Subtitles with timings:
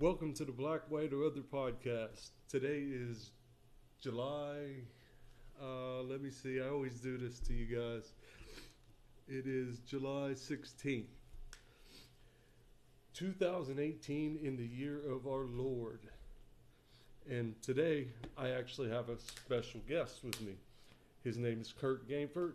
[0.00, 2.30] Welcome to the Black, White, or Other podcast.
[2.48, 3.30] Today is
[4.02, 4.82] July.
[5.62, 6.60] Uh, let me see.
[6.60, 8.10] I always do this to you guys.
[9.28, 11.04] It is July 16th,
[13.14, 16.00] 2018, in the year of our Lord.
[17.30, 20.54] And today, I actually have a special guest with me.
[21.22, 22.54] His name is Kurt Gameford,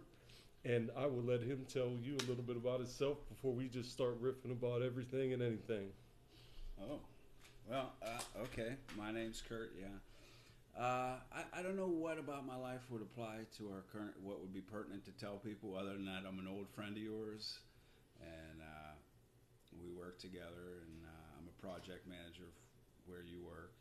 [0.66, 3.94] and I will let him tell you a little bit about himself before we just
[3.94, 5.88] start riffing about everything and anything.
[6.82, 7.00] Oh,
[7.70, 8.76] well, uh, okay.
[8.98, 9.74] My name's Kurt.
[9.80, 9.88] Yeah,
[10.82, 14.14] uh, I, I don't know what about my life would apply to our current.
[14.24, 17.04] What would be pertinent to tell people other than that I'm an old friend of
[17.04, 17.60] yours,
[18.22, 18.94] and uh,
[19.82, 22.50] we work together, and uh, I'm a project manager
[23.06, 23.74] where you work,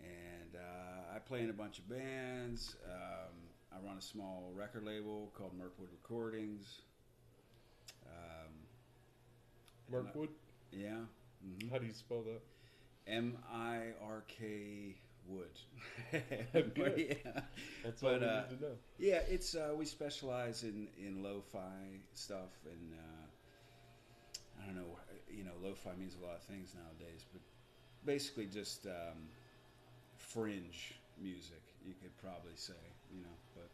[0.00, 2.76] and uh, I play in a bunch of bands.
[2.86, 3.34] Um,
[3.72, 6.80] I run a small record label called Mirkwood Recordings.
[8.06, 8.52] Um,
[9.88, 10.98] and I- yeah.
[11.44, 11.70] mhm.
[11.70, 12.53] how do you spell that?
[13.06, 15.48] M I R K Wood.
[16.74, 17.16] Good.
[17.24, 17.40] yeah.
[17.82, 18.76] That's all But, we uh, need to know.
[18.98, 24.98] yeah, it's uh, we specialize in in lo-fi stuff, and uh, I don't know,
[25.30, 27.40] you know, lo-fi means a lot of things nowadays, but
[28.04, 29.28] basically just um,
[30.18, 32.80] fringe music, you could probably say,
[33.12, 33.36] you know.
[33.54, 33.68] But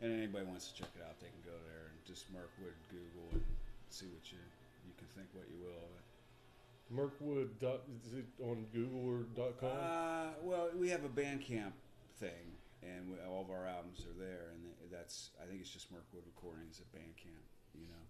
[0.00, 3.28] and anybody wants to check it out, they can go there and just Mirkwood Google
[3.32, 3.42] and
[3.90, 4.38] see what you
[4.86, 6.06] you can think what you will of it.
[6.90, 7.58] Mirkwood.
[7.60, 9.70] Dot, is it on Google or dot com?
[9.70, 11.72] Uh, well, we have a Bandcamp
[12.18, 15.92] thing, and we, all of our albums are there, and that's I think it's just
[15.92, 17.44] Mirkwood Recordings at Bandcamp,
[17.74, 18.04] you know.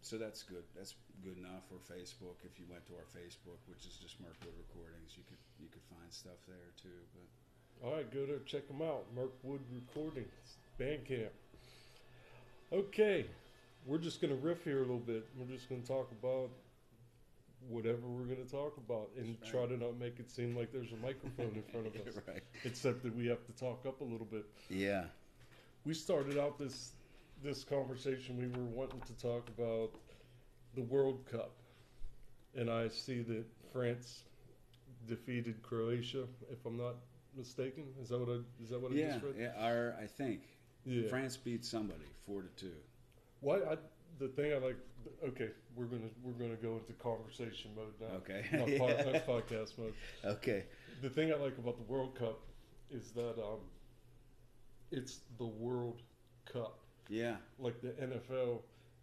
[0.00, 0.64] So that's good.
[0.76, 1.64] That's good enough.
[1.72, 5.40] Or Facebook, if you went to our Facebook, which is just Mirkwood Recordings, you could
[5.60, 7.00] you could find stuff there too.
[7.14, 9.04] But All right, go there, check them out.
[9.14, 11.32] Mirkwood Recordings, Bandcamp.
[12.72, 13.26] Okay,
[13.86, 15.26] we're just gonna riff here a little bit.
[15.38, 16.50] We're just gonna talk about
[17.68, 19.68] whatever we're gonna talk about, and That's try right.
[19.70, 22.20] to not make it seem like there's a microphone in front of us.
[22.28, 22.42] right.
[22.64, 24.44] Except that we have to talk up a little bit.
[24.68, 25.04] Yeah.
[25.84, 26.92] We started out this
[27.42, 28.38] this conversation.
[28.38, 29.90] We were wanting to talk about
[30.74, 31.52] the World Cup,
[32.54, 34.22] and I see that France
[35.06, 36.24] defeated Croatia.
[36.50, 36.96] If I'm not
[37.36, 39.12] mistaken, is that what I is that what I Yeah.
[39.12, 39.34] just read?
[39.38, 39.52] Yeah.
[39.58, 40.40] Our I think
[40.84, 41.08] Yeah.
[41.08, 42.72] France beat somebody four to two.
[43.40, 43.56] Why?
[43.62, 43.76] I,
[44.18, 44.76] the thing I like.
[45.28, 48.16] Okay, we're gonna we're gonna go into conversation mode now.
[48.18, 48.44] Okay.
[48.52, 49.12] Not, Yeah.
[49.12, 49.94] not podcast mode.
[50.24, 50.64] Okay.
[51.02, 52.40] The thing I like about the World Cup
[52.90, 53.60] is that um,
[54.90, 56.02] it's the World
[56.50, 56.78] Cup.
[57.08, 57.36] Yeah.
[57.58, 58.62] Like the NFL,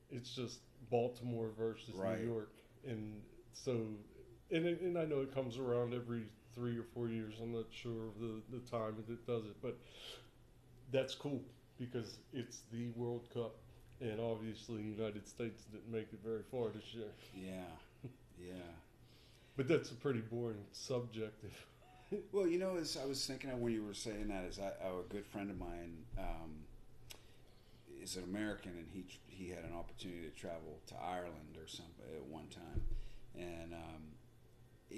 [0.10, 2.20] it's just Baltimore versus Right.
[2.22, 2.52] New York,
[2.88, 3.22] and
[3.54, 3.72] so
[4.52, 6.24] and it, and I know it comes around every
[6.56, 7.36] three or four years.
[7.42, 9.78] I'm not sure of the the time that it does it, but
[10.92, 11.42] that's cool
[11.78, 13.56] because it's the World Cup,
[14.02, 17.06] and obviously the United States didn't make it very far this year.
[17.36, 18.10] Yeah.
[18.40, 18.54] Yeah.
[19.56, 21.44] But that's a pretty boring subject.
[21.44, 21.68] If
[22.32, 24.68] Well, you know, as I was thinking of when you were saying that, is I,
[24.86, 26.66] a good friend of mine um,
[28.02, 32.06] is an American, and he he had an opportunity to travel to Ireland or something
[32.16, 32.82] at one time,
[33.36, 34.02] and um,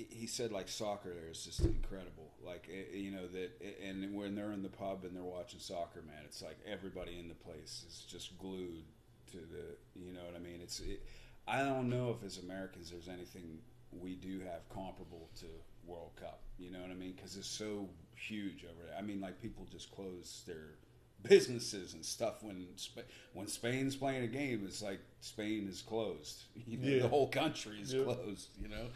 [0.10, 2.32] he, said like soccer there is just incredible.
[2.46, 5.60] Like eh, you know that, eh, and when they're in the pub and they're watching
[5.60, 8.84] soccer, man, it's like everybody in the place is just glued
[9.32, 9.76] to the.
[9.96, 10.60] You know what I mean?
[10.62, 10.80] It's.
[10.80, 11.04] It,
[11.48, 13.60] I don't know if as Americans there's anything
[13.92, 15.46] we do have comparable to
[15.86, 16.40] World Cup.
[16.58, 17.14] You know what I mean?
[17.16, 18.98] Because it's so huge over there.
[18.98, 20.76] I mean, like people just close their
[21.24, 24.64] businesses and stuff when Sp- when Spain's playing a game.
[24.66, 26.44] It's like Spain is closed.
[26.66, 27.02] You know, Yeah.
[27.04, 28.04] the whole country is Yeah.
[28.04, 28.50] closed.
[28.62, 28.88] You know,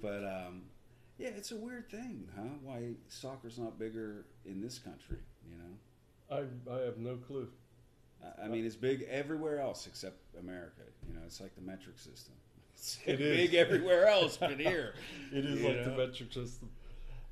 [0.00, 0.62] but um,
[1.18, 2.42] yeah, it's a weird thing, huh?
[2.62, 5.18] Why soccer's not bigger in this country?
[5.50, 5.74] You know.
[6.68, 7.48] I I have no clue.
[8.22, 10.82] I- I mean, it's big everywhere else except America.
[11.06, 12.34] You know, it's like the metric system.
[12.74, 13.36] It's It is.
[13.36, 14.94] big everywhere else but here.
[15.32, 16.68] It is You like the metric system,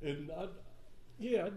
[0.01, 0.47] and I,
[1.19, 1.49] yeah,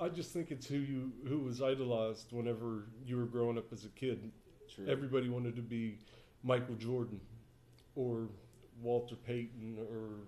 [0.00, 3.72] I, I just think it's who you who was idolized whenever you were growing up
[3.72, 4.30] as a kid.
[4.74, 4.86] True.
[4.86, 5.98] Everybody wanted to be
[6.42, 7.20] Michael Jordan
[7.96, 8.28] or
[8.82, 10.26] Walter Payton or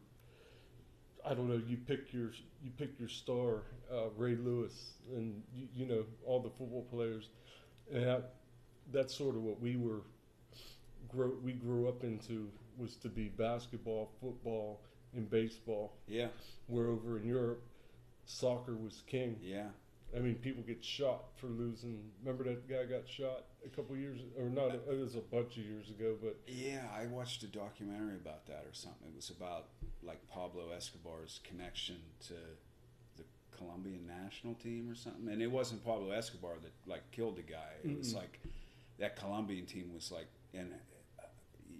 [1.28, 1.60] I don't know.
[1.66, 2.30] You pick your
[2.62, 3.62] you pick your star,
[3.92, 7.28] uh, Ray Lewis, and you, you know all the football players,
[7.92, 8.34] and that,
[8.92, 10.00] that's sort of what we were.
[11.08, 12.48] Grow, we grew up into
[12.78, 14.80] was to be basketball, football,
[15.14, 15.92] and baseball.
[16.06, 16.28] yeah,
[16.68, 17.62] Where over in Europe,
[18.24, 19.36] soccer was king.
[19.42, 19.68] yeah.
[20.16, 22.10] I mean, people get shot for losing.
[22.24, 24.74] Remember that guy got shot a couple years, or not?
[24.74, 28.64] It was a bunch of years ago, but Yeah, I watched a documentary about that
[28.66, 29.08] or something.
[29.08, 29.66] It was about
[30.02, 31.96] like Pablo Escobar's connection
[32.26, 32.34] to
[33.16, 33.22] the
[33.56, 35.28] Colombian national team or something.
[35.28, 37.74] And it wasn't Pablo Escobar that like killed the guy.
[37.84, 38.16] It was Mm-mm.
[38.16, 38.40] like
[38.98, 40.72] that Colombian team was like, and
[41.20, 41.24] uh,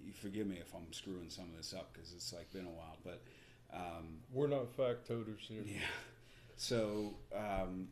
[0.05, 2.69] you forgive me if I'm screwing some of this up because it's like been a
[2.69, 3.21] while, but
[3.73, 5.63] um, We're not factoters here.
[5.65, 5.79] yeah.
[6.55, 7.87] So um,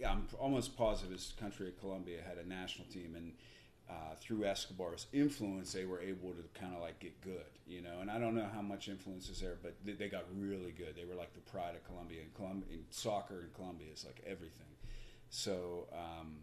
[0.00, 3.32] yeah, I'm almost positive this country of Colombia had a national team, and
[3.88, 8.00] uh, through Escobar's influence, they were able to kind of like get good, you know.
[8.00, 10.94] And I don't know how much influence is there, but they, they got really good.
[10.96, 14.22] They were like the pride of Colombia, and Colum- in soccer in Colombia is like
[14.26, 14.66] everything.
[15.28, 16.38] So um,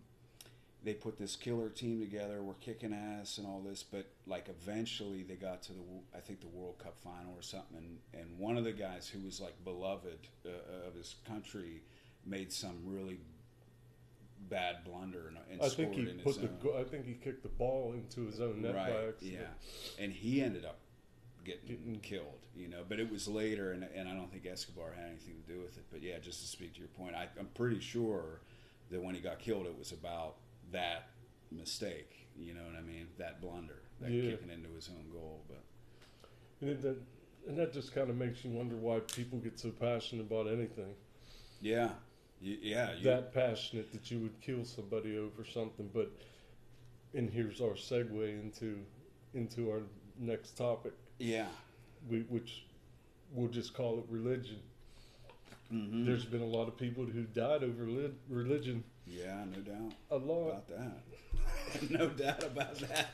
[0.83, 2.43] they put this killer team together.
[2.43, 5.79] We're kicking ass and all this, but like eventually they got to the
[6.15, 9.19] I think the World Cup final or something, and, and one of the guys who
[9.21, 11.81] was like beloved uh, of his country
[12.25, 13.19] made some really
[14.49, 16.79] bad blunder and, and I scored think he put the own.
[16.79, 19.37] I think he kicked the ball into his own net by right, accident.
[19.41, 20.79] yeah, and he ended up
[21.43, 22.83] getting Getting- killed, you know.
[22.87, 25.77] But it was later, and, and I don't think Escobar had anything to do with
[25.77, 25.85] it.
[25.91, 28.41] But yeah, just to speak to your point, I, I'm pretty sure
[28.91, 30.35] that when he got killed, it was about
[30.71, 31.09] that
[31.51, 32.27] mistake.
[32.37, 33.07] You know what I mean?
[33.17, 34.31] That blunder, that Yeah.
[34.31, 35.41] kicking into his own goal.
[35.47, 35.63] But
[36.61, 36.97] And that
[37.47, 40.93] and that just kind of makes you wonder why people get so passionate about anything.
[41.61, 41.91] yeah,
[42.41, 45.89] y- yeah, you, that passionate that you would kill somebody over something.
[45.93, 46.11] But
[47.13, 48.79] and here's our segue into
[49.33, 49.81] into our
[50.19, 51.47] next topic, yeah.
[52.09, 52.65] we, which
[53.33, 54.59] we'll just call it religion.
[55.69, 58.83] hmm There's been a lot of people who died over li- religion.
[59.05, 60.47] yeah, no doubt A lot.
[60.47, 61.89] about that.
[61.91, 63.07] no doubt about that.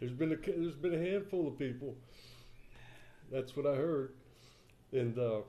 [0.00, 1.94] There's been a there's been a handful of people.
[3.32, 4.12] That's what I heard,
[4.92, 5.40] and uh,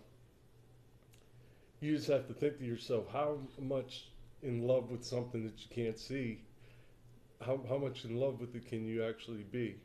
[1.79, 4.05] you just have to think to yourself how much
[4.41, 6.41] in love with something that you can't see.
[7.41, 9.77] How how much in love with it can you actually be?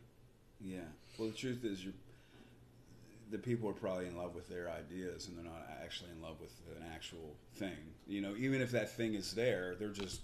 [0.61, 0.81] Yeah.
[1.19, 1.87] Well, the truth is,
[3.31, 6.41] the people are probably in love with their ideas, and they're not actually in love
[6.41, 7.95] with an actual thing.
[8.07, 10.21] You know, even if that thing is there, they're just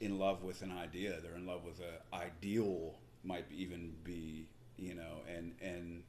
[0.00, 1.20] in love with an idea.
[1.22, 2.94] They're in love with a ideal.
[3.22, 4.46] Might even be,
[4.78, 6.02] you know, and and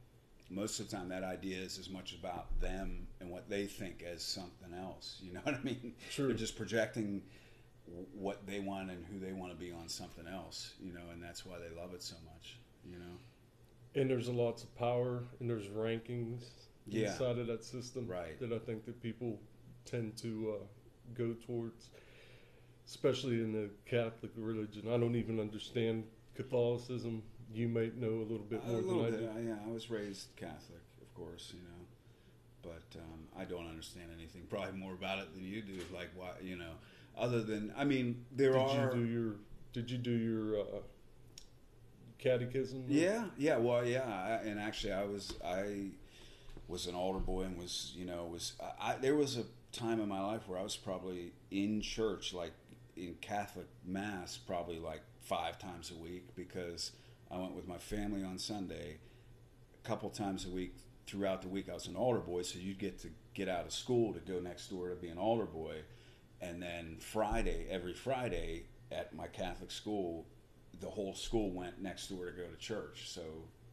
[0.52, 4.02] most of the time that idea is as much about them and what they think
[4.02, 5.18] as something else.
[5.22, 5.94] You know what I mean?
[6.10, 6.28] True.
[6.28, 7.22] They're just projecting
[8.14, 10.72] what they want and who they want to be on something else.
[10.80, 12.58] You know, and that's why they love it so much.
[12.84, 13.16] You know.
[13.94, 16.44] And there's a lots of power and there's rankings
[16.86, 17.10] Yeah.
[17.12, 18.38] inside of that system Right.
[18.40, 19.38] that I think that people
[19.84, 20.64] tend to uh,
[21.14, 21.90] go towards,
[22.86, 24.88] especially in the Catholic religion.
[24.88, 26.04] I don't even understand
[26.34, 27.22] Catholicism.
[27.54, 29.20] You might know a little bit A more little than I bit.
[29.20, 29.38] do.
[29.38, 31.86] I- Yeah, I was raised Catholic, of course, you know,
[32.62, 35.78] but um, I don't understand anything probably more about it than you do.
[35.92, 36.72] Like why, you know,
[37.16, 38.94] other than I mean, there Did are.
[38.96, 39.34] you do your
[39.72, 40.64] Did you do your uh,
[42.18, 42.84] catechism?
[42.88, 45.88] Yeah, yeah, well, yeah, I, and actually, I was I
[46.68, 50.00] was an altar boy and was you know was I, I there was a time
[50.00, 52.52] in my life where I was probably in church like
[52.96, 56.92] in Catholic mass probably like five times a week because
[57.32, 58.98] I went with my family on Sunday
[59.82, 60.74] a couple times a week
[61.06, 63.72] throughout the week I was an altar boy so you'd get to get out of
[63.72, 65.76] school to go next door to be an altar boy
[66.40, 70.26] and then Friday every Friday at my Catholic school
[70.80, 73.08] the whole school went next door to go to church.
[73.08, 73.22] So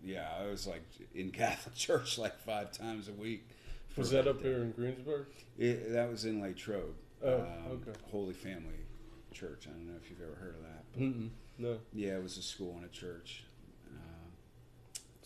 [0.01, 0.83] yeah, I was like
[1.13, 3.49] in Catholic church like five times a week.
[3.97, 5.25] Was that up there in Greensburg?
[5.57, 6.95] It, that was in Latrobe.
[7.21, 7.99] Oh, um, okay.
[8.11, 8.85] Holy Family
[9.33, 9.65] Church.
[9.67, 10.83] I don't know if you've ever heard of that.
[10.93, 11.79] But Mm-mm, no.
[11.91, 13.43] yeah, it was a school and a church.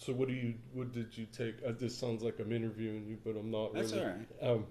[0.03, 0.55] So what do you?
[0.73, 1.55] What did you take?
[1.65, 3.73] Uh, this sounds like I'm interviewing you, but I'm not.
[3.73, 4.03] That's really.
[4.03, 4.49] all right.
[4.51, 4.65] Um,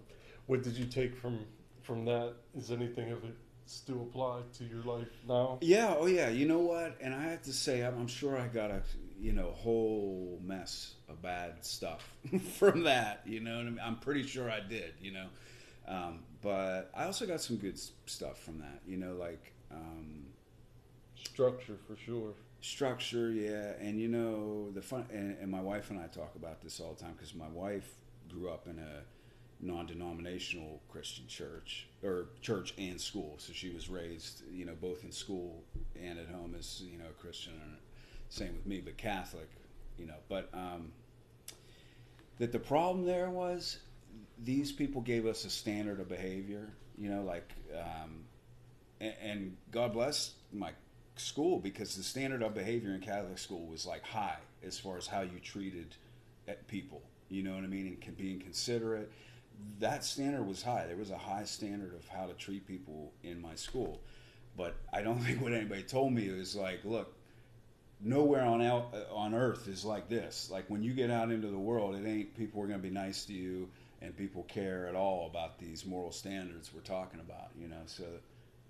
[0.46, 1.46] what did you take from
[1.80, 2.34] from that?
[2.54, 3.34] Is anything of it
[3.64, 5.58] still apply to your life now?
[5.62, 6.28] yeah, oh yeah.
[6.28, 6.98] You know what?
[7.00, 8.82] And I have to say, I'm, I'm sure I got a
[9.18, 12.06] you know whole mess of bad stuff
[12.58, 13.22] from that.
[13.24, 13.80] You know, what I mean?
[13.82, 14.92] I'm pretty sure I did.
[15.00, 15.26] You know,
[15.88, 18.82] um, but I also got some good stuff from that.
[18.86, 19.54] You know, like.
[19.70, 20.26] Um,
[21.14, 22.34] Structure for sure.
[22.62, 26.62] Structure yeah and you know the fun and, and my wife and i talk about
[26.62, 27.90] this all the time because my wife
[28.30, 34.42] grew up in a non-denominational christian church or church and school so she was raised
[34.52, 35.62] you know both in school
[36.00, 37.76] and at home as you know a christian and
[38.28, 39.50] same with me but catholic
[39.98, 40.14] you know.
[40.28, 40.92] But um
[42.38, 43.78] that the problem there was
[44.42, 48.24] these people gave us a standard of behavior you know like um
[49.00, 50.72] and, and god bless my
[51.16, 55.06] school because the standard of behavior in Catholic school was like high as far as
[55.06, 55.94] how you treated
[56.48, 57.02] eh, people.
[57.28, 57.96] You know what I mean?
[58.04, 59.10] And being considerate.
[59.78, 60.86] That standard was high.
[60.86, 64.00] There was a high standard of how to treat people in my school.
[64.56, 67.14] But I don't think what anybody told me was like, look,
[68.00, 70.48] nowhere on out eh, on earth is like this.
[70.50, 72.94] Like when you get out into the world, it ain't people are going to be
[72.94, 73.68] nice to you
[74.00, 77.50] and people care at all about these moral standards we're talking about.
[77.58, 78.04] You know, so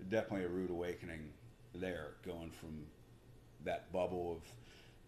[0.09, 1.31] definitely a rude awakening
[1.75, 2.85] there, going from
[3.65, 4.39] that bubble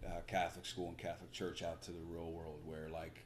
[0.03, 3.23] of uh, Catholic school and Catholic church out to the real world, where like,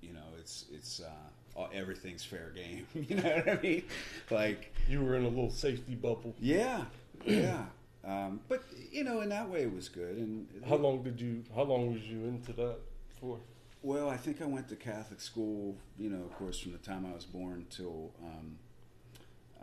[0.00, 2.86] you know, it's it's uh, all- everything's fair game.
[3.08, 3.82] you know what I mean?
[4.30, 6.34] Like, You were in a little safety bubble.
[6.40, 6.84] yeah,
[7.24, 7.64] yeah.
[8.06, 10.16] Um, but you know, in that way, it was good.
[10.18, 11.42] And How long did you?
[11.54, 12.76] How long was you into that
[13.20, 13.38] for?
[13.82, 17.04] Well, I think I went to Catholic school, you know, of course, from the time
[17.10, 18.56] I was born till um,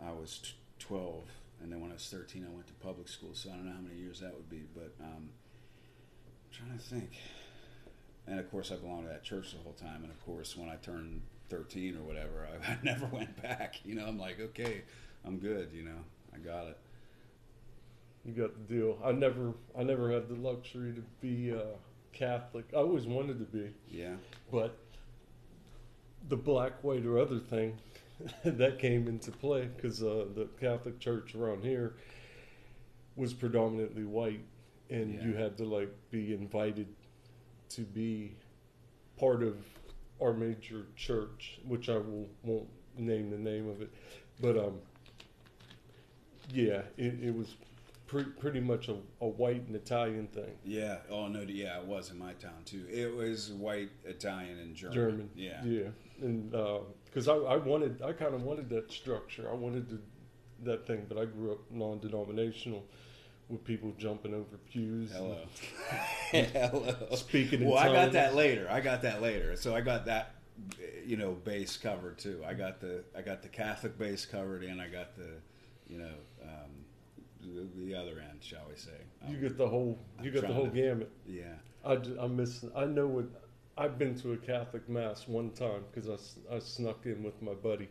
[0.04, 1.24] I was t- 12.
[1.62, 3.30] And then when I was 13, I went to public school.
[3.34, 4.62] So I don't know how many years that would be.
[4.74, 7.10] But um, I'm trying to think.
[8.26, 10.02] And of course, I belonged to that church the whole time.
[10.02, 13.76] And of course, when I turned 13 or whatever, I, I never went back.
[13.84, 14.82] You know, I'm like, okay,
[15.24, 15.70] I'm good.
[15.72, 15.98] You know,
[16.34, 16.78] I got it.
[18.24, 18.98] You got the deal.
[19.04, 21.76] I never, I never had the luxury to be uh,
[22.12, 22.66] Catholic.
[22.72, 24.14] I always wanted to be, Yeah.
[24.52, 24.78] but
[26.28, 27.78] the black, white, or other thing
[28.44, 31.94] that came into play because uh, the Catholic Church around here
[33.16, 34.44] was predominantly white,
[34.90, 35.24] and Yeah.
[35.24, 36.88] you had to like be invited
[37.70, 38.36] to be
[39.18, 39.56] part of
[40.20, 43.90] our major church, which I will won't name the name of it,
[44.40, 44.78] but um,
[46.52, 47.54] yeah, it, it was
[48.06, 50.52] pre- pretty much a, a white and Italian thing.
[50.64, 50.98] Yeah.
[51.10, 51.40] Oh no.
[51.40, 52.84] Yeah, it was in my town too.
[52.90, 54.94] It was white, Italian, and German.
[54.94, 55.30] German.
[55.34, 55.64] Yeah.
[55.64, 55.88] Yeah.
[56.20, 56.54] And
[57.12, 59.48] because I, I wanted, I kind of wanted that structure.
[59.50, 60.00] I wanted to,
[60.64, 62.84] that thing, but I grew up non denominational
[63.48, 65.10] with people jumping over pews.
[65.12, 65.38] Hello.
[66.30, 66.94] Hello.
[67.16, 68.12] Speaking in Well, I got tongues.
[68.14, 68.66] that later.
[68.70, 69.56] I got that later.
[69.56, 70.36] So I got that,
[71.04, 72.42] you know, base covered too.
[72.46, 75.28] I got the I got the Catholic base covered, and I got the,
[75.88, 76.14] you know,
[76.44, 76.70] um,
[77.42, 78.90] the, the other end, shall we say?
[79.28, 81.10] You Um, get the whole, you I'm get the whole to- gamut.
[81.26, 81.54] yeah.
[81.84, 83.24] I, I miss, I know what,
[83.82, 87.88] I've been to a Catholic mass one time because I snuck in with my buddy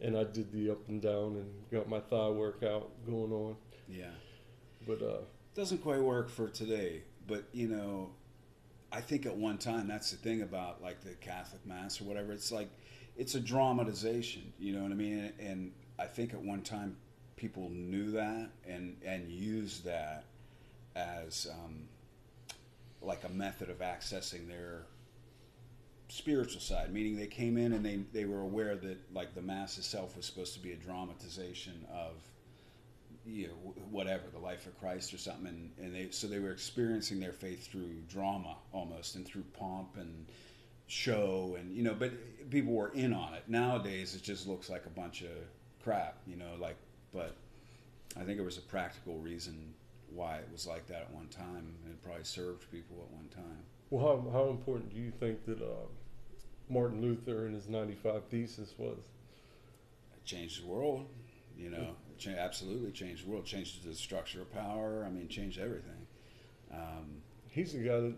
[0.00, 3.56] and I did the up and down and got my thigh workout going on.
[3.86, 4.06] Yeah.
[4.86, 5.18] But, uh,
[5.54, 8.08] doesn't quite work for today, but you know,
[8.90, 12.32] I think at one time that's the thing about like the Catholic Mass or whatever.
[12.32, 12.70] It's like
[13.14, 15.30] it's a dramatization, you know what I mean?
[15.38, 16.96] And I think at one time
[17.36, 20.24] people knew that and and used that
[20.96, 21.82] as um,
[23.02, 24.86] like a method of accessing their
[26.12, 29.78] spiritual side meaning they came in and they they were aware that like the mass
[29.78, 32.12] itself was supposed to be a dramatization of
[33.24, 35.46] you know whatever the life of Christ or something.
[35.46, 39.96] And, and they so they were experiencing their faith through drama almost and through pomp
[39.96, 40.26] and
[40.86, 42.12] show and you know but
[42.50, 43.44] people were in on it.
[43.48, 45.30] Nowadays it just looks like a bunch of
[45.82, 46.76] crap you know like
[47.12, 47.36] but
[48.18, 49.72] I think it was a practical reason
[50.10, 51.74] why it was like that at one time.
[51.84, 53.62] And it probably served people at one time.
[53.90, 55.86] Well, how, how important do you think that uh,
[56.72, 58.98] Martin Luther and his 95 Thesis was?
[60.16, 61.06] it changed the world
[61.58, 61.88] you know
[62.18, 66.06] cha- absolutely changed the world changed the structure of power I mean changed everything
[66.72, 68.14] um, He's the guy that,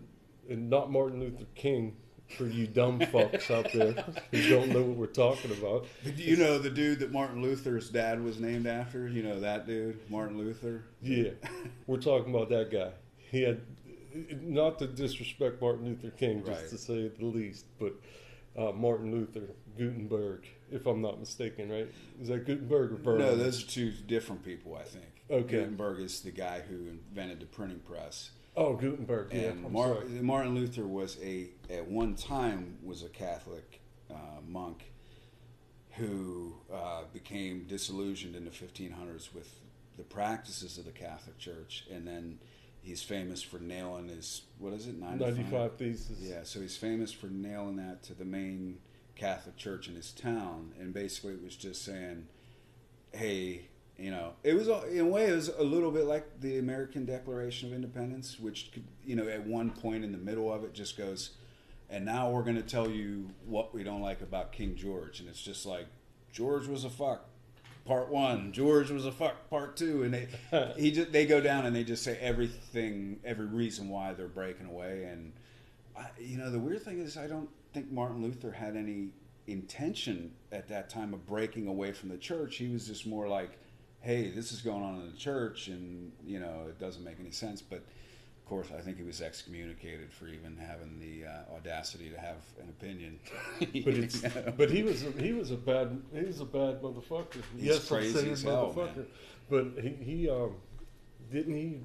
[0.49, 1.97] and not Martin Luther King,
[2.37, 3.91] for you dumb fucks out there
[4.31, 5.85] who don't know what we're talking about.
[6.05, 9.09] But you know the dude that Martin Luther's dad was named after?
[9.09, 10.85] You know that dude, Martin Luther?
[11.01, 11.31] Yeah,
[11.85, 12.91] we're talking about that guy.
[13.29, 13.59] He had,
[14.41, 16.69] not to disrespect Martin Luther King, just Right.
[16.69, 17.93] to say the least, but
[18.57, 21.91] uh, Martin Luther, Gutenberg, if I'm not mistaken, right?
[22.21, 23.19] Is that Gutenberg or Berlin?
[23.19, 25.05] No, those are two different people, I think.
[25.29, 25.57] Okay.
[25.59, 28.31] Gutenberg is the guy who invented the printing press.
[28.55, 29.33] Oh, Gutenberg.
[29.33, 30.07] Yeah, And I'm Mar- sorry.
[30.21, 34.15] Martin Luther was a, at one time, was a Catholic uh,
[34.47, 34.91] monk
[35.91, 39.49] who uh, became disillusioned in the 1500s with
[39.97, 41.85] the practices of the Catholic Church.
[41.91, 42.39] And then
[42.85, 45.37] he's famous for nailing his, what is it, 95?
[45.37, 46.17] 95 Thesis.
[46.19, 48.77] Yeah, so he's famous for nailing that to the main
[49.15, 52.27] Catholic church in his town, and basically it was just saying,
[53.11, 56.59] "Hey, you know, it was in a way it was a little bit like the
[56.59, 60.63] American Declaration of Independence, which could, you know, at one point in the middle of
[60.63, 61.31] it just goes,
[61.89, 65.29] and now we're going to tell you what we don't like about King George, and
[65.29, 65.87] it's just like
[66.31, 67.29] George was a fuck."
[67.85, 69.49] Part one, George was a fuck.
[69.49, 70.27] Part two, and they
[70.77, 74.65] he just, they go down and they just say everything, every reason why they're breaking
[74.65, 75.33] away, and
[75.95, 79.09] I, you know, the weird thing is, I don't think Martin Luther had any
[79.47, 82.57] intention at that time of breaking away from the church.
[82.57, 83.51] He was just more like,
[84.01, 87.31] "Hey, this is going on in the church, and you know, it doesn't make any
[87.31, 87.83] sense." But
[88.45, 92.37] of course, I think he was excommunicated for even having the uh, audacity to have
[92.61, 93.19] an opinion.
[93.83, 94.21] But it's
[94.55, 97.41] but he was a, he was a bad he was a bad motherfucker.
[97.55, 98.97] He's yes, crazy as hell, motherfucker.
[98.97, 99.07] man.
[99.49, 100.57] But he, he um
[101.31, 101.79] didn't he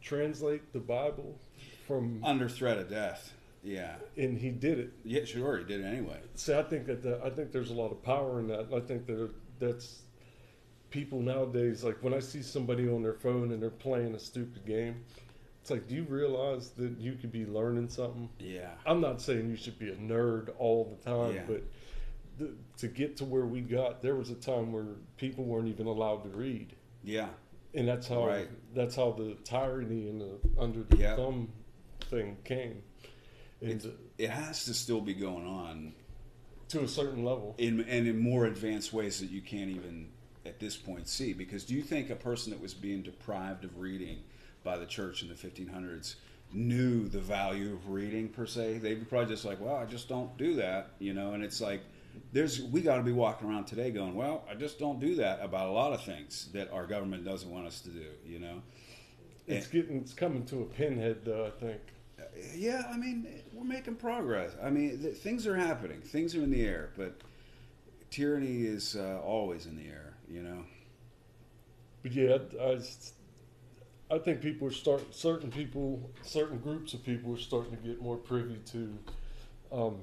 [0.00, 1.38] translate the Bible
[1.86, 3.34] from under threat of death.
[3.62, 4.92] Yeah, and he did it.
[5.04, 6.20] yeah, sure, he did it anyway.
[6.34, 8.68] See, I think that the, I think there's a lot of power in that.
[8.74, 10.00] I think that that's
[10.88, 11.84] people nowadays.
[11.84, 15.04] Like when I see somebody on their phone and they're playing a stupid game,
[15.66, 18.28] It's like, do you realize that you could be learning something?
[18.38, 18.70] Yeah.
[18.86, 21.42] I'm not saying you should be a nerd all the time, Yeah.
[21.48, 21.62] but
[22.38, 24.84] the, to get to where we got, there was a time where
[25.16, 27.30] people weren't even allowed to read, Yeah.
[27.74, 28.48] and that's how Right.
[28.74, 31.16] that's how the tyranny and the under the Yeah.
[31.16, 31.48] thumb
[32.02, 32.84] thing came,
[33.60, 35.94] and It's- It has to still be going on
[36.68, 37.56] to a certain level.
[37.58, 40.10] in and in more advanced ways that you can't even
[40.44, 41.32] at this point see.
[41.32, 44.22] Because do you think a person that was being deprived of reading
[44.66, 46.16] by the church in the 1500s
[46.52, 48.78] knew the value of reading per se?
[48.78, 51.32] They were probably just like, "Well, I just don't do that," you know.
[51.32, 51.80] And it's like,
[52.32, 55.40] there's we got to be walking around today going, "Well, I just don't do that"
[55.42, 58.62] about a lot of things that our government doesn't want us to do, you know.
[59.46, 61.46] It's getting it's coming to a pinhead, though.
[61.46, 61.80] I think.
[62.54, 64.52] Yeah, I mean, we're making progress.
[64.62, 66.00] I mean, th- things are happening.
[66.00, 67.14] Things are in the air, but
[68.10, 70.14] tyranny is uh, always in the air.
[70.28, 70.64] You know.
[72.02, 73.12] But yeah, I, s-
[74.10, 78.00] I think people are start certain people, certain groups of people are starting to get
[78.00, 78.98] more privy to
[79.72, 79.96] um,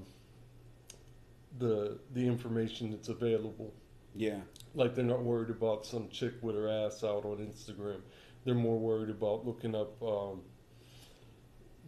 [1.59, 3.73] the the information that's available.
[4.15, 4.39] Yeah.
[4.75, 8.01] Like they're not worried about some chick with her ass out on Instagram.
[8.43, 10.41] They're more worried about looking up um,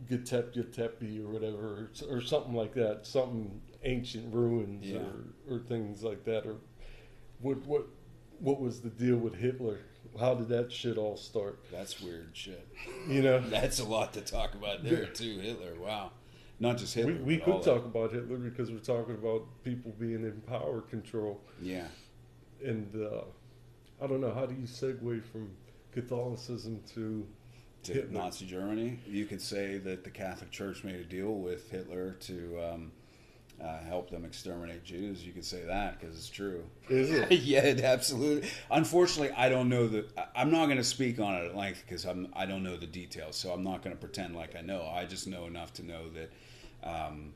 [0.10, 5.00] Getep Getepi or whatever, or, or something like that, something ancient ruins Yeah.
[5.48, 6.56] or, or things like that, or
[7.42, 7.88] what what
[8.40, 9.80] what was the deal with Hitler?
[10.20, 11.60] How did that shit all start?
[11.72, 12.68] That's weird shit.
[13.08, 15.40] You know, That's a lot to talk about there too.
[15.40, 15.76] Hitler.
[15.80, 16.12] Wow.
[16.60, 17.14] Not just Hitler.
[17.14, 17.64] we, we could that.
[17.66, 21.88] talk about Hitler because we're talking about people being in power control, Yeah.
[22.64, 23.22] and uh,
[24.02, 25.50] I don't know how do you segue from
[25.92, 27.28] Catholicism to
[27.84, 28.12] To Hitler.
[28.20, 32.60] Nazi Germany, you could say that the Catholic Church made a deal with Hitler to
[32.72, 32.92] um,
[33.66, 35.26] uh, help them exterminate Jews.
[35.26, 36.64] You could say that because it's true.
[36.90, 37.32] is it?
[37.44, 38.48] yeah, it absolutely.
[38.70, 40.06] Unfortunately, I don't know the.
[40.18, 42.28] I- I'm not going to speak on it at length because I'm.
[42.34, 44.84] I don't know the details, so I'm not going to pretend like I know.
[44.88, 46.32] I just know enough to know that.
[46.88, 47.34] Um,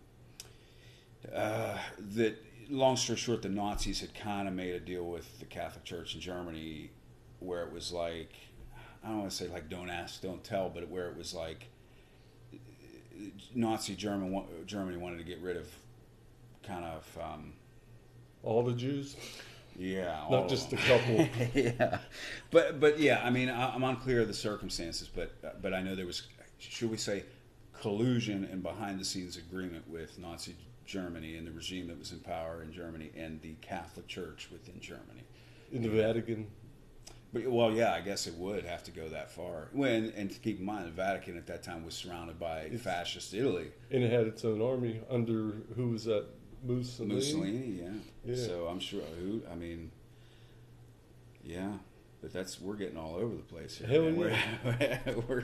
[1.34, 1.78] uh,
[2.16, 2.38] that
[2.70, 6.14] long story short, the Nazis had kind of made a deal with the Catholic Church
[6.14, 6.92] in Germany,
[7.40, 8.32] where it was like,
[9.04, 11.70] I don't want to say like don't ask, don't tell, but where it was like
[13.56, 15.68] Nazi German Germany wanted to get rid of
[16.64, 17.18] kind of.
[17.22, 17.54] Um,
[18.44, 19.16] All the Jews,
[19.78, 21.28] yeah, all not just a couple.
[21.54, 22.00] yeah,
[22.52, 25.96] but but yeah, I mean, I, I'm unclear of the circumstances, but but I know
[25.96, 26.24] there was,
[26.58, 27.24] should we say,
[27.82, 32.20] collusion and behind the scenes agreement with Nazi Germany and the regime that was in
[32.20, 35.24] power in Germany and the Catholic Church within Germany.
[35.72, 36.48] in the Vatican.
[37.32, 39.68] But well, yeah, I guess it would have to go that far.
[39.72, 42.82] When and to keep in mind, the Vatican at that time was surrounded by It's-
[42.82, 46.26] fascist Italy, And it had its own army under who was that?
[46.64, 47.16] Mussolini.
[47.16, 47.82] Mussolini.
[47.82, 47.90] Yeah.
[48.26, 48.36] Yeah.
[48.48, 49.42] So I'm sure who.
[49.52, 49.92] I mean,
[51.44, 51.74] yeah.
[52.22, 53.88] But that's we're getting all over the place here.
[53.88, 55.00] Hell yeah.
[55.06, 55.44] We're, we're,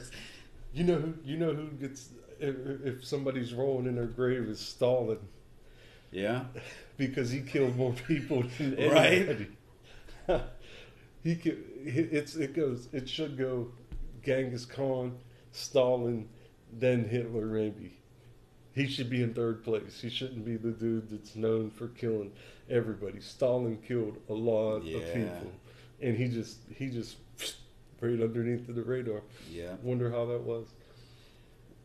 [0.74, 1.14] You know who?
[1.24, 5.20] You know who gets if, if somebody's rolling in their grave is Stalin
[6.12, 6.46] yeah.
[6.98, 9.14] because he killed more people than Right.
[9.14, 9.48] anybody.
[11.24, 13.68] he could, it's it goes it should go
[14.24, 15.18] Genghis Khan,
[15.52, 16.28] Stalin,
[16.74, 17.98] then Hitler maybe.
[18.76, 20.02] He should be in third place.
[20.02, 22.34] He shouldn't be the dude that's known for killing
[22.70, 23.22] everybody.
[23.22, 24.98] Stalin killed a lot Yeah.
[24.98, 25.52] of people,
[26.02, 27.16] and he just he just
[28.02, 29.22] right underneath the radar.
[29.50, 29.76] Yeah.
[29.82, 30.68] Wonder how that was.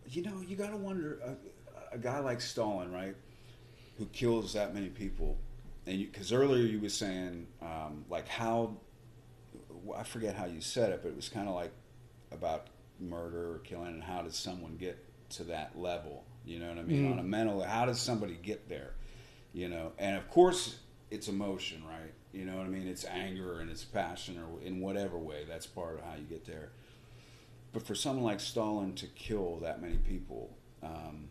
[0.08, 3.14] You know, you got to wonder a, a guy like Stalin, right,
[3.96, 5.38] who kills that many people,
[5.86, 8.74] and because earlier you were saying um, like how
[9.96, 11.70] I forget how you said it, but it was kind of like
[12.32, 12.66] about
[12.98, 14.98] murder or killing, and how does someone get
[15.30, 16.24] to that level?
[16.50, 17.04] You know what I mean?
[17.06, 17.12] Mhm.
[17.12, 18.94] On a mental, how does somebody get there?
[19.52, 22.12] You know, and of course it's emotion, right?
[22.32, 22.88] You know what I mean?
[22.88, 25.44] It's anger and it's passion, or in whatever way.
[25.44, 26.70] That's part of how you get there.
[27.72, 30.50] But for someone like Stalin to kill that many people,
[30.82, 31.30] um,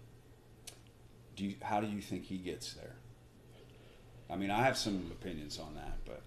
[1.36, 2.96] do you, how do you think he gets there?
[4.30, 6.22] I mean, I have some opinions on that, but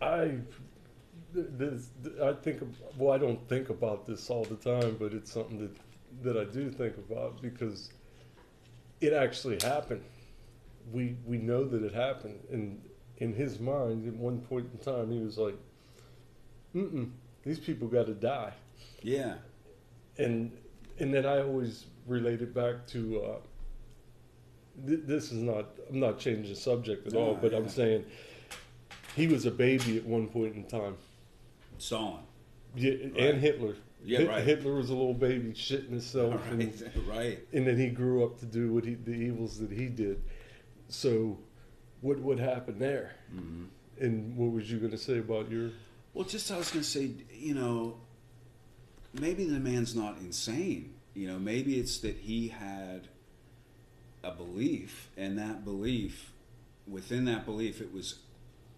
[0.00, 0.38] I,
[1.34, 1.88] this,
[2.22, 2.62] I think,
[2.96, 5.76] well, I don't think about this all the time, but it's something that,
[6.22, 7.90] that I do think about because
[9.00, 10.02] it actually happened.
[10.92, 12.40] We, we know that it happened.
[12.50, 12.80] And
[13.18, 15.56] in his mind, at one point in time, he was like,
[16.74, 17.10] mm-mm,
[17.42, 18.52] these people got to die.
[19.02, 19.34] yeah,
[20.18, 20.52] And,
[20.98, 23.36] and then I always relate it back to, uh,
[24.86, 27.58] th- this is not, I'm not changing the subject at all, but yeah.
[27.58, 28.04] I'm saying
[29.14, 30.96] he was a baby at one point in time.
[31.78, 32.20] Stalin.
[32.74, 33.16] Yeah, Right.
[33.16, 33.74] and Hitler.
[34.06, 34.44] Yeah, Hit- right.
[34.44, 37.38] Hitler was a little baby shitting himself, right, and, right.
[37.52, 40.22] and then he grew up to do what he, the evils that he did.
[40.88, 41.38] So,
[42.00, 43.16] what what happened there?
[43.30, 43.64] hmm
[44.00, 45.70] And what was you going to say about your?
[46.14, 47.96] Well, just I was going to say, you know,
[49.12, 50.94] maybe the man's not insane.
[51.14, 53.08] You know, maybe it's that he had
[54.22, 56.32] a belief, and that belief,
[56.86, 58.20] within that belief, it was,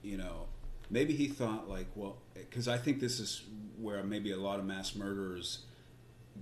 [0.02, 0.46] you know,
[0.90, 3.42] maybe he thought like, well, because I think this is
[3.78, 5.60] where maybe a lot of mass murderers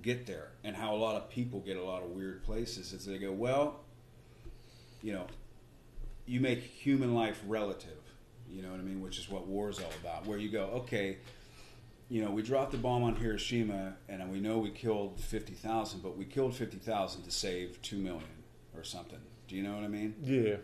[0.01, 3.05] get there, and how a lot of people get a lot of weird places is
[3.05, 3.81] they go, well,
[5.01, 5.27] you know,
[6.25, 7.97] you make human life relative.
[8.49, 9.01] You know what I mean?
[9.01, 10.25] Which is what war is all about.
[10.25, 11.17] Where you go, okay,
[12.09, 16.01] you know, we dropped the bomb on Hiroshima, and we know we killed fifty thousand,
[16.01, 18.23] but we killed fifty thousand to save two million
[18.75, 19.19] or something.
[19.47, 20.15] Do you know what I mean?
[20.21, 20.57] Yeah.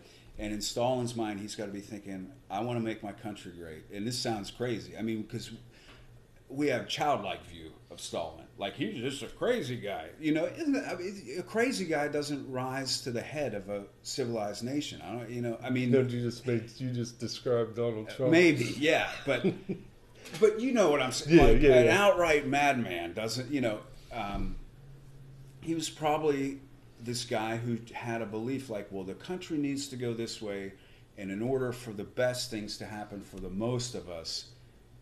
[0.44, 3.54] And in Stalin's mind, he's got to be thinking, I want to make my country
[3.58, 3.86] great.
[3.94, 4.98] And this sounds crazy.
[4.98, 5.52] I mean, because
[6.50, 8.44] we have a childlike view of Stalin.
[8.58, 10.10] Like he's just a crazy guy.
[10.20, 14.66] You know, I mean, a crazy guy doesn't rise to the head of a civilized
[14.66, 15.02] nation.
[15.02, 15.30] I don't.
[15.30, 18.30] You know, I mean, No, you just made you just described Donald Trump.
[18.34, 19.46] maybe, yeah, but
[20.42, 21.38] but you know what I'm saying.
[21.38, 22.04] Yeah, like, yeah, an yeah.
[22.04, 23.50] outright madman doesn't.
[23.50, 23.80] You know,
[24.12, 24.58] um,
[25.62, 26.60] he was probably
[27.04, 30.74] this guy who had a belief like, well, the country needs to go this way,
[31.18, 34.48] and in order for the best things to happen for the most of us,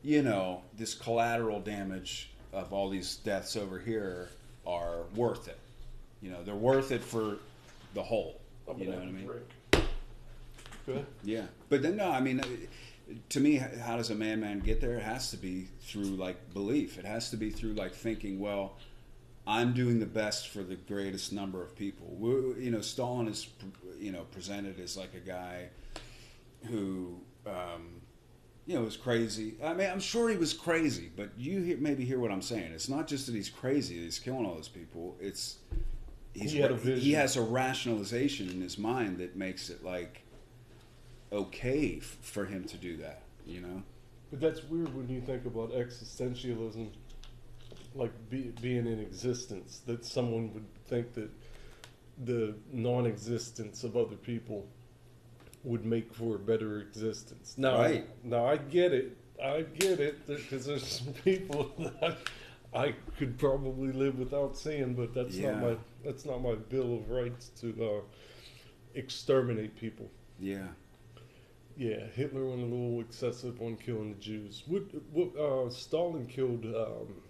[0.04, 4.30] you know, this collateral damage of all these deaths over here
[4.66, 5.60] are worth it.
[6.22, 7.38] You know, they're worth it for
[7.94, 8.40] the whole.
[8.70, 9.26] I'm You know what I mean?
[9.26, 9.86] drink.
[10.86, 11.06] Go ahead.
[11.24, 12.42] Yeah, but then no, I mean,
[13.30, 14.96] to me, how does a madman get there?
[14.96, 16.98] It has to be through like belief.
[16.98, 18.78] It has to be through like thinking, well,
[19.48, 22.08] I'm doing the best for the greatest number of people.
[22.18, 23.48] we you know, Stalin is,
[24.00, 25.70] you know, presented as like a guy
[26.68, 28.02] who, um,
[28.68, 29.56] you know, was crazy.
[29.64, 32.72] I mean, I'm sure he was crazy, but you hear, maybe hear what I'm saying.
[32.72, 35.18] It's not just that he's crazy; that he's killing all those people.
[35.20, 35.58] It's
[36.34, 40.22] he's He he has a rationalization in his mind that makes it like
[41.32, 43.24] okay f- for him to do that.
[43.46, 43.84] You know?
[44.30, 46.90] But that's weird when you think about existentialism,
[47.96, 49.82] like be, being in existence.
[49.86, 51.30] That someone would think that
[52.24, 54.68] the non-existence of other people
[55.64, 57.56] would make for a better existence.
[57.58, 58.08] Now, Right.
[58.24, 59.18] now I get it.
[59.44, 62.18] I get it because there's some people that
[62.74, 65.52] I could probably live without seeing, but that's Yeah.
[65.52, 68.02] not my that's not my bill of rights to uh,
[68.96, 70.10] exterminate people.
[70.40, 70.68] Yeah.
[71.78, 74.64] Yeah, Hitler went a little excessive on killing the Jews.
[74.68, 76.66] What, what uh, Stalin killed?
[76.66, 77.22] Um,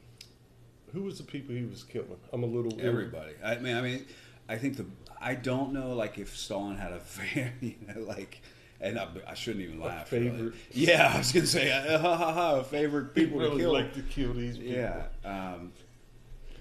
[0.93, 2.07] who was the people he was killing?
[2.33, 3.33] I'm a little Everybody.
[3.43, 4.05] I mean, I mean,
[4.49, 4.85] I think the
[5.19, 8.41] I don't know like if Stalin had a fair, you know, like.
[8.83, 10.11] And I, I shouldn't even laugh.
[10.11, 10.31] really.
[10.31, 10.53] favorite.
[10.71, 13.73] Yeah, I was gonna say, uh, ha, ha, ha, favorite People people to really kill.
[13.73, 14.73] like to kill these people.
[14.73, 15.05] Yeah.
[15.23, 15.71] Um,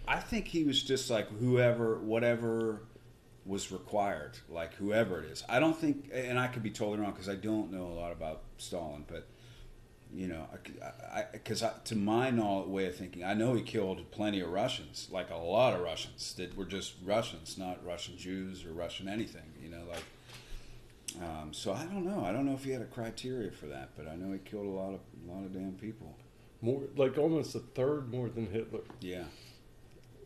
[0.07, 2.83] I think he was just like whoever, whatever
[3.47, 5.43] was required, like whoever it is.
[5.49, 8.13] I don't think, and I could be totally wrong because I don't know a lot
[8.13, 9.27] about Stalin, but
[10.15, 10.47] you know,
[11.13, 14.51] I, because I, to my knowledge, way of thinking, I know he killed plenty of
[14.51, 19.09] Russians, like a lot of Russians that were just Russians, not Russian Jews or Russian
[19.09, 19.53] anything.
[19.63, 20.03] You know, like.
[21.21, 22.25] Um, so I don't know.
[22.25, 24.67] I don't know if he had a criteria for that, but I know he killed
[24.67, 26.17] a lot of a lot of damn people.
[26.63, 28.83] More like almost a third more than Hitler.
[29.01, 29.25] Yeah.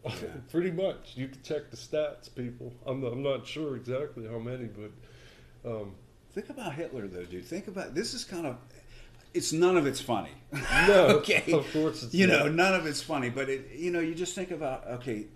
[0.51, 1.13] Pretty much.
[1.17, 2.73] You can check the stats, people.
[2.87, 5.95] I'm I'm not sure exactly how many, but um,
[6.35, 7.45] Think about Hitler, though, dude.
[7.45, 8.13] Think about this.
[8.13, 8.57] Is kind of
[9.35, 10.31] it's none of it's funny.
[10.87, 12.15] no, okay, of course it's not.
[12.15, 15.27] you know none of it's funny, but it you know you just think about okay.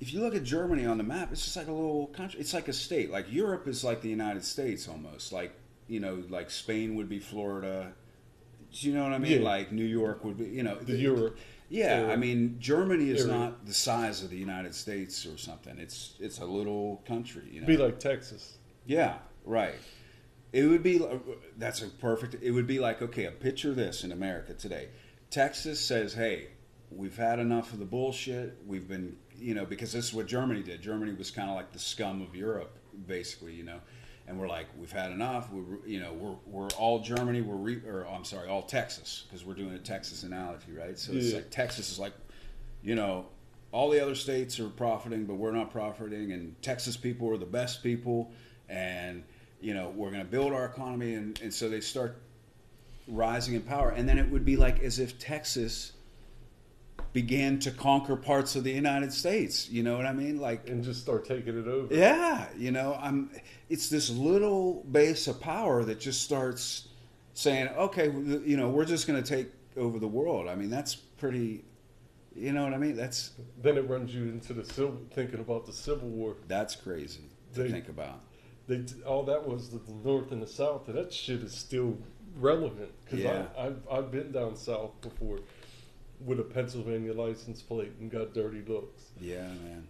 [0.00, 2.38] If you look at Germany on the map, it's just like a little country.
[2.40, 3.10] It's like a state.
[3.10, 5.32] Like Europe is like the United States almost.
[5.32, 5.52] Like
[5.88, 7.92] you know, like Spain would be Florida.
[8.72, 9.40] Do you know what I mean?
[9.42, 9.48] Yeah.
[9.48, 10.46] Like New York would be.
[10.46, 11.38] You know, the Europe.
[11.70, 12.12] Yeah, area.
[12.12, 13.38] I mean, Germany is Area.
[13.38, 15.76] not the size of the United States or something.
[15.78, 17.42] It's it's a little country.
[17.50, 18.56] You know, Be like Texas.
[18.86, 19.74] yeah, right.
[20.52, 21.18] It would be uh,
[21.56, 22.36] that's a perfect.
[22.42, 24.88] It would be like okay, a picture this in America today.
[25.30, 26.48] Texas says, "Hey,
[26.90, 28.56] we've had enough of the bullshit.
[28.66, 30.80] We've been, you know, because this is what Germany did.
[30.80, 33.80] Germany was kind of like the scum of Europe, basically, you know."
[34.26, 35.50] And we're like, we've had enough.
[35.50, 37.40] We're, you know, we're, we're all Germany.
[37.40, 40.98] We're, re, or I'm sorry, all Texas, because we're doing a Texas analogy, right?
[40.98, 41.36] So it's Yeah.
[41.36, 42.12] like Texas is like,
[42.82, 43.24] you know,
[43.72, 47.46] all the other states are profiting, but we're not profiting, and Texas people are the
[47.46, 48.30] best people,
[48.68, 49.24] and
[49.60, 52.16] you know we're going to build our economy, and, and so they start
[53.06, 55.92] rising in power, and then it would be like as if Texas
[57.12, 59.68] began to conquer parts of the United States.
[59.70, 60.38] You know what I mean?
[60.40, 61.92] Like, and just start taking it over.
[61.94, 63.30] yeah, you know, I'm.
[63.68, 66.88] It's this little base of power that just starts
[67.34, 68.06] saying, okay,
[68.44, 70.48] you know, we're just going to take over the world.
[70.48, 71.64] I mean, that's pretty.
[72.36, 72.94] You know what I mean?
[72.94, 76.36] That's Then it runs you into the civil, thinking about the Civil War.
[76.46, 77.22] that's crazy
[77.54, 78.20] to They- think about.
[78.68, 81.98] They all that was the North and the South, and that shit is still
[82.36, 83.46] relevant because Yeah.
[83.58, 85.40] I've I've been down south before,
[86.24, 89.10] with a Pennsylvania license plate and got dirty looks.
[89.20, 89.88] Yeah, man.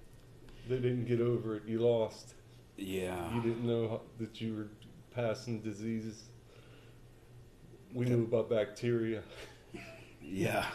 [0.68, 1.62] They didn't get over it.
[1.66, 2.34] You lost.
[2.76, 3.34] Yeah.
[3.34, 4.68] You didn't know how, that you were
[5.12, 6.24] passing diseases.
[7.92, 9.22] We knew about bacteria
[10.22, 10.66] Yeah.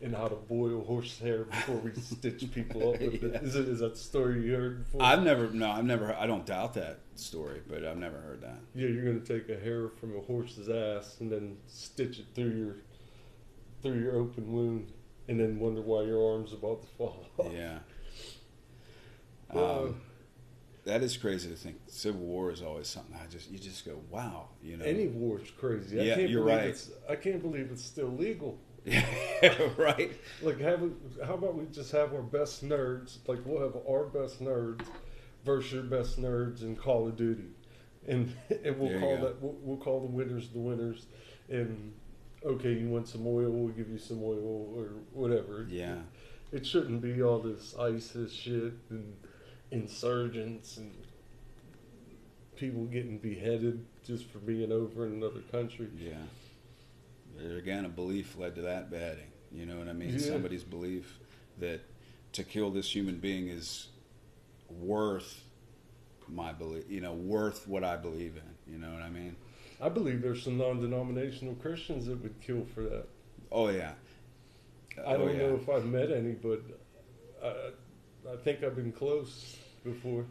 [0.00, 3.22] And how to boil horsehair before we stitch people up with.
[3.32, 3.40] Yeah.
[3.40, 3.68] Is, it.
[3.68, 5.02] is that the story you heard before?
[5.02, 8.58] I've never, no, I've never, I don't doubt that story, but I've never heard that.
[8.74, 12.50] yeah, you're gonna take a hair from a horse's ass and then stitch it through
[12.56, 12.76] your
[13.82, 14.92] through your open wound,
[15.28, 17.52] and then wonder why your arm's about to fall off.
[17.52, 17.78] Yeah.
[19.54, 20.00] Uh, Um,
[20.84, 21.76] that is crazy to think.
[21.86, 24.84] Civil War is always something I just, you just go, wow, you know.
[24.84, 25.98] Any war is crazy.
[26.00, 26.68] I Yeah, can't you're believe right.
[26.68, 28.58] it's I can't believe it's still legal.
[29.76, 30.12] right?
[30.42, 30.90] Like, have we,
[31.24, 33.18] how about we just have our best nerds?
[33.26, 34.84] Like, we'll have our best nerds
[35.44, 37.48] versus your best nerds in Call of Duty,
[38.06, 38.32] and
[38.64, 39.22] and we'll call go.
[39.24, 41.06] that we'll, we'll call the winners the winners,
[41.48, 41.92] and
[42.44, 43.50] okay, you want some oil?
[43.50, 45.66] We'll give you some oil or whatever.
[45.68, 45.96] Yeah.
[46.50, 49.14] It shouldn't be all this ISIS shit and
[49.70, 50.94] insurgents and
[52.56, 55.88] people getting beheaded just for being over in another country.
[55.96, 56.14] Yeah.
[57.36, 59.30] There again, a belief led to that beheading.
[59.52, 60.10] You know what I mean?
[60.12, 60.18] Yeah.
[60.18, 61.18] Somebody's belief
[61.58, 61.80] that
[62.32, 63.88] to kill this human being is
[64.68, 65.42] worth
[66.28, 68.72] my belief, you know, worth what I believe in.
[68.72, 69.36] You know what I mean?
[69.80, 73.06] I believe there's some non-denominational Christians that would kill for that.
[73.50, 73.92] Oh, yeah.
[74.98, 75.42] I Oh, don't yeah.
[75.46, 76.60] know if I've met any, but
[77.42, 77.70] I,
[78.32, 80.24] I think I've been close before.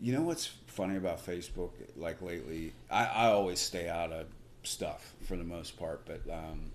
[0.00, 1.70] You know what's funny about Facebook?
[1.96, 4.26] Like lately, I, I always stay out of
[4.66, 6.70] stuff for the most part, but um,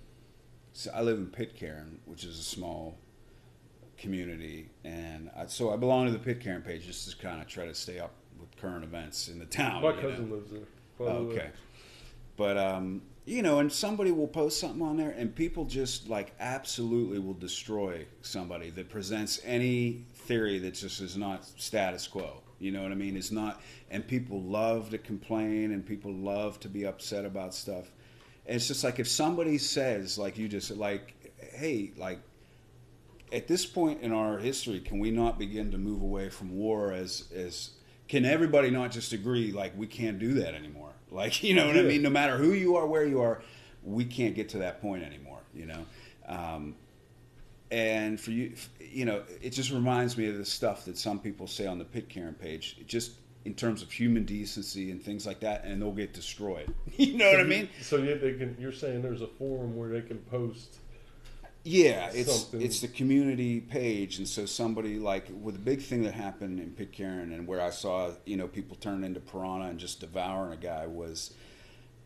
[0.73, 2.97] so I live in Pitcairn, which is a small
[3.97, 7.65] community, and I, so I belong to the Pitcairn page just to kind of try
[7.65, 9.81] to stay up with current events in the town.
[9.81, 10.01] My you know?
[10.01, 10.61] cousin lives there.
[10.97, 11.07] way.
[11.07, 11.49] Okay.
[12.37, 16.33] But um, you know, and somebody will post something on there, and people just like
[16.39, 22.41] absolutely will destroy somebody that presents any theory that just is not status quo.
[22.61, 23.17] You know what I mean?
[23.17, 27.91] It's not, and people love to complain, and people love to be upset about stuff.
[28.45, 31.15] And it's just like if somebody says, like you just like,
[31.55, 32.19] hey, like
[33.31, 36.91] at this point in our history, can we not begin to move away from war
[36.91, 37.71] as as
[38.07, 40.89] can everybody not just agree like we can't do that anymore?
[41.13, 42.01] Like you know what I mean?
[42.03, 43.41] No matter who you are, where you are,
[43.83, 45.41] we can't get to that point anymore.
[45.53, 45.85] You know,
[46.25, 46.75] um,
[47.71, 51.47] and for you, you know, it just reminds me of the stuff that some people
[51.47, 53.13] say on the Pitcairn page, just
[53.45, 56.73] in terms of human decency and things like that, and they'll get destroyed.
[56.97, 57.69] you know what I mean?
[57.81, 58.55] So yeah, they can.
[58.59, 60.77] You're saying there's a forum where they can post.
[61.63, 62.61] Yeah, it's something.
[62.61, 66.71] it's the community page, and so somebody like with a big thing that happened in
[66.71, 70.57] Pitcairn, and where I saw you know people turn into piranha and just devouring a
[70.57, 71.33] guy was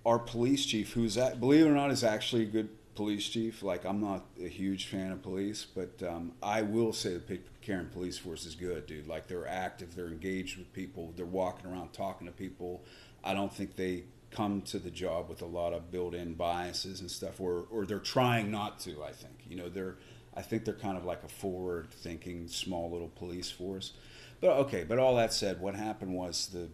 [0.06, 3.62] our police chief, who's at, believe it or not is actually a good police chief.
[3.62, 7.89] Like I'm not a huge fan of police, but um, I will say the Pitcairn
[7.91, 9.08] police force is good, dude.
[9.08, 12.84] Like they're active, they're engaged with people, they're walking around talking to people.
[13.23, 17.12] I don't think they come to the job with a lot of built-in biases and
[17.12, 19.03] stuff, or or they're trying not to.
[19.03, 19.97] I think you know they're.
[20.38, 23.93] I think they're kind of like a forward-thinking, small little police force.
[24.41, 26.67] But okay, but all that said, what happened was the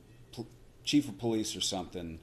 [0.83, 2.17] chief of police or something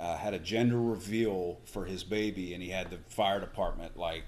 [0.00, 4.24] uh, had a gender reveal for his baby, and he had the fire department like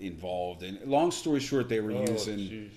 [0.00, 0.62] involved.
[0.64, 2.70] And long story short, they were Oh, using jeez.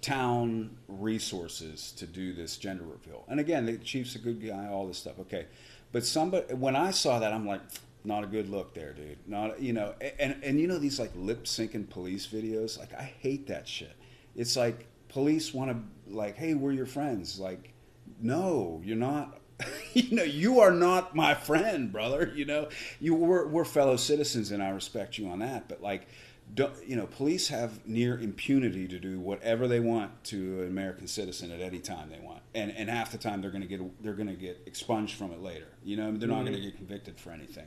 [0.00, 3.24] town resources to do this gender reveal.
[3.28, 5.18] And again, the chief's a good guy, all this stuff.
[5.20, 5.46] Okay,
[5.92, 7.60] but somebody when I saw that, I'm like,
[8.04, 9.18] not a good look there, dude.
[9.26, 12.78] Not you know, and and you know these like lip syncing police videos.
[12.78, 13.92] Like I hate that shit.
[14.34, 17.38] It's like police want to like, hey, we're your friends.
[17.38, 17.72] Like,
[18.20, 19.38] no, you're not.
[19.94, 22.32] you know, you are not my friend, brother.
[22.34, 22.68] You know,
[23.00, 25.68] you we're, we're fellow citizens, and I respect you on that.
[25.68, 26.06] But like,
[26.54, 31.06] don't, you know, police have near impunity to do whatever they want to an American
[31.06, 34.02] citizen at any time they want, and and half the time they're going to get
[34.02, 35.68] they're going to get expunged from it later.
[35.84, 37.66] You know, they're not going to get convicted for anything.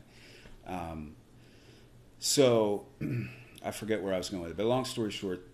[0.67, 1.15] Um,
[2.19, 2.85] so
[3.63, 5.47] I forget where I was going with it, but long story short,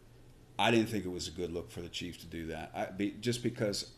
[0.59, 2.71] I didn't think it was a good look for the chief to do that.
[2.75, 3.91] I, be, just because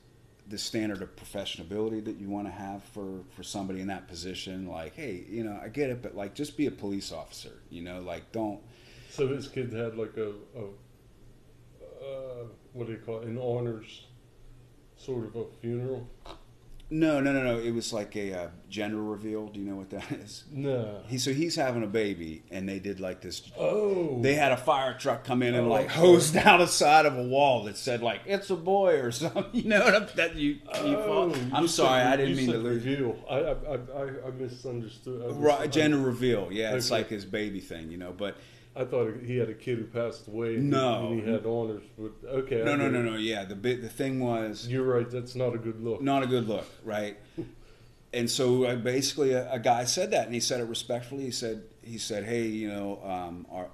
[0.47, 4.67] the standard of professionability that you want to have for for somebody in that position,
[4.67, 7.61] like, hey, you know, I get it, but like, just be a police officer.
[7.69, 8.59] You know, like, don't.
[9.09, 10.63] So this kid had like a, a
[12.03, 13.27] uh, what do you call it?
[13.27, 14.05] An honors
[14.97, 16.07] sort of a funeral.
[16.89, 17.57] No, no, no, no.
[17.59, 19.47] It was like a uh, gender reveal.
[19.47, 20.43] Do you know what that is?
[20.51, 21.01] No.
[21.07, 24.21] He so he's having a baby, and they did like this Oh.
[24.21, 27.17] they had a fire truck come in and Oh, like hose down the side of
[27.17, 29.45] a wall that said like "It's a boy" or something.
[29.53, 30.49] You know what I'm, that you?
[30.49, 32.85] you Oh, you I'm said sorry, re- I didn't you mean to said lose.
[32.85, 33.15] reveal.
[33.27, 35.21] I I, I, I misunderstood.
[35.23, 36.49] I mis- Right, gender reveal.
[36.51, 38.13] Yeah, it's like his baby thing, you know.
[38.15, 38.37] But
[38.75, 40.55] I thought he had a kid who passed away.
[40.55, 41.09] and- No.
[41.11, 41.83] and he had honors.
[41.97, 43.15] But okay, I No, no, no, no.
[43.17, 45.09] Yeah, the bit, the thing was You're right.
[45.09, 46.01] That's not a good look.
[46.01, 47.17] not a good look, right?
[48.13, 51.23] and so uh, basically, a, a guy said that, and he said it respectfully.
[51.25, 53.67] He said, he said, hey, you know, um, our,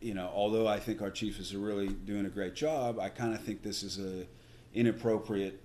[0.00, 3.34] you know, although I think our chief is really doing a great job, I kind
[3.34, 4.26] of think this is a
[4.74, 5.60] inappropriate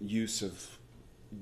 [0.00, 0.78] use of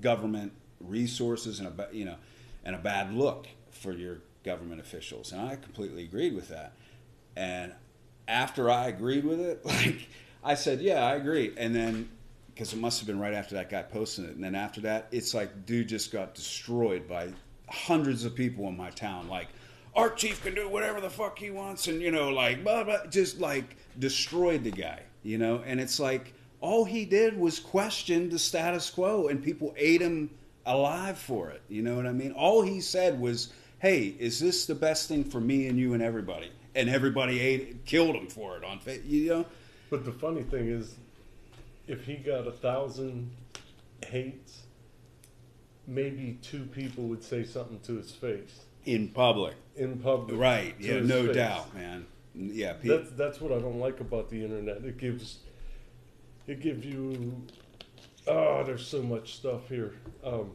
[0.00, 2.16] government resources and a you know,
[2.64, 5.32] and a bad look for your government officials.
[5.32, 6.74] And I completely agreed with that.
[7.36, 7.72] And
[8.28, 10.08] after I agreed with it, like
[10.42, 11.52] I said, yeah, I agree.
[11.56, 12.08] And then
[12.54, 15.08] because it must have been right after that guy posted it, and then after that,
[15.10, 17.30] it's like dude just got destroyed by
[17.68, 19.28] hundreds of people in my town.
[19.28, 19.48] Like
[19.96, 23.06] our chief can do whatever the fuck he wants, and you know, like blah blah,
[23.06, 25.00] just like destroyed the guy.
[25.22, 29.74] You know, and it's like all he did was question the status quo, and people
[29.76, 30.30] ate him
[30.66, 31.62] alive for it.
[31.68, 32.32] You know what I mean?
[32.32, 36.02] All he said was, "Hey, is this the best thing for me and you and
[36.02, 39.46] everybody?" And everybody ate, killed him for it on You know,
[39.90, 40.96] But the funny thing is,
[41.86, 43.30] if he got a thousand
[44.06, 44.62] hates,
[45.86, 50.38] maybe two people would say something to his face in public, in public.
[50.38, 50.74] right?
[50.78, 51.36] Yeah, no face.
[51.36, 52.06] doubt, man.
[52.34, 54.78] Yeah, That's that's what I don't like about the internet.
[54.84, 55.38] It gives
[56.46, 57.42] it gives you
[58.26, 59.94] oh, there's so much stuff here.
[60.24, 60.50] Um,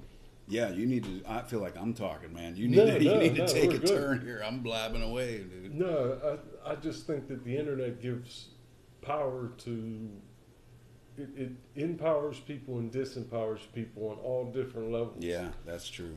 [0.49, 0.69] yeah.
[0.71, 1.21] You need to.
[1.27, 2.55] I feel like I'm talking, man.
[2.55, 2.99] You need No, to.
[3.03, 3.88] You no, need to no, take a good.
[3.88, 4.41] turn here.
[4.45, 5.73] I'm blabbing away, dude.
[5.75, 8.49] no, I I just think that the internet gives
[9.01, 10.09] power to
[11.17, 15.17] it, it empowers people and disempowers people on all different levels.
[15.23, 16.15] Yeah, that's true.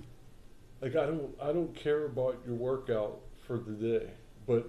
[0.81, 4.11] Like I don't I don't care about your workout for the day,
[4.47, 4.68] but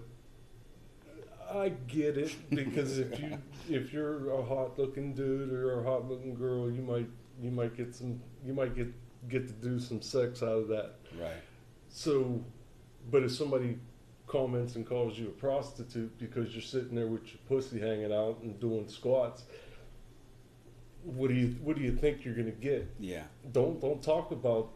[1.51, 3.37] I get it because if you
[3.69, 7.07] if you're a hot looking dude or a hot looking girl, you might
[7.41, 8.87] you might get some you might get
[9.29, 10.95] get to do some sex out of that.
[11.19, 11.31] Right.
[11.89, 12.43] So,
[13.11, 13.77] but if somebody
[14.27, 18.39] comments and calls you a prostitute because you're sitting there with your pussy hanging out
[18.41, 19.43] and doing squats,
[21.03, 22.89] what do you what do you think you're gonna get?
[22.99, 23.23] Yeah.
[23.51, 24.69] Don't don't talk about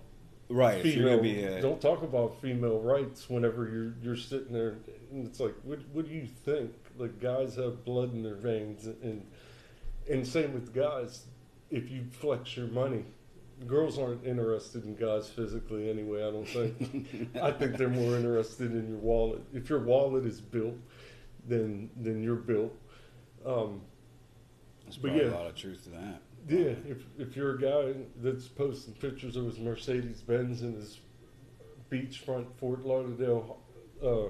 [0.49, 0.81] Right.
[0.81, 1.23] Female.
[1.23, 4.77] a, don't talk about female rights whenever you're you're sitting there,
[5.11, 6.71] and it's like, what what do you think?
[6.97, 9.25] Like guys have blood in their veins, and
[10.09, 11.25] and same with guys.
[11.69, 13.03] If you flex your money,
[13.65, 16.27] girls aren't interested in guys physically anyway.
[16.27, 17.35] I don't think.
[17.41, 19.41] I think they're more interested in your wallet.
[19.53, 20.75] If your wallet is built,
[21.47, 22.75] then then you're built.
[23.45, 23.81] Um,
[24.83, 25.23] there's but yeah.
[25.23, 26.21] a lot of truth to that.
[26.47, 30.99] yeah, if if you're a guy that's posting pictures of his Mercedes Benz in his
[31.91, 33.57] beachfront Fort Lauderdale
[34.03, 34.27] uh,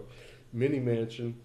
[0.53, 1.39] mini mansion,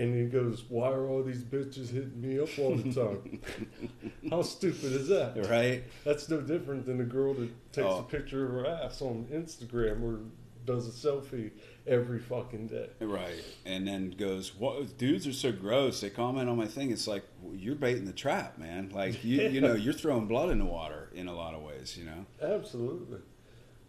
[0.00, 3.40] and he goes, "Why are all these bitches hitting me up all the time?"
[4.30, 5.46] How stupid is that?
[5.48, 5.84] Right.
[6.04, 7.98] That's no different than a girl that takes Oh.
[8.00, 10.20] a picture of her ass on Instagram or
[10.66, 11.50] does a selfie
[11.86, 12.88] every fucking day.
[13.00, 16.90] Right, and then goes, "What dudes are so gross." They comment on my thing.
[16.90, 18.90] It's like well, you're baiting the trap, man.
[18.94, 21.96] Like you, you know, you're throwing blood in the water in a lot of ways.
[21.98, 22.26] You know.
[22.42, 23.18] Absolutely.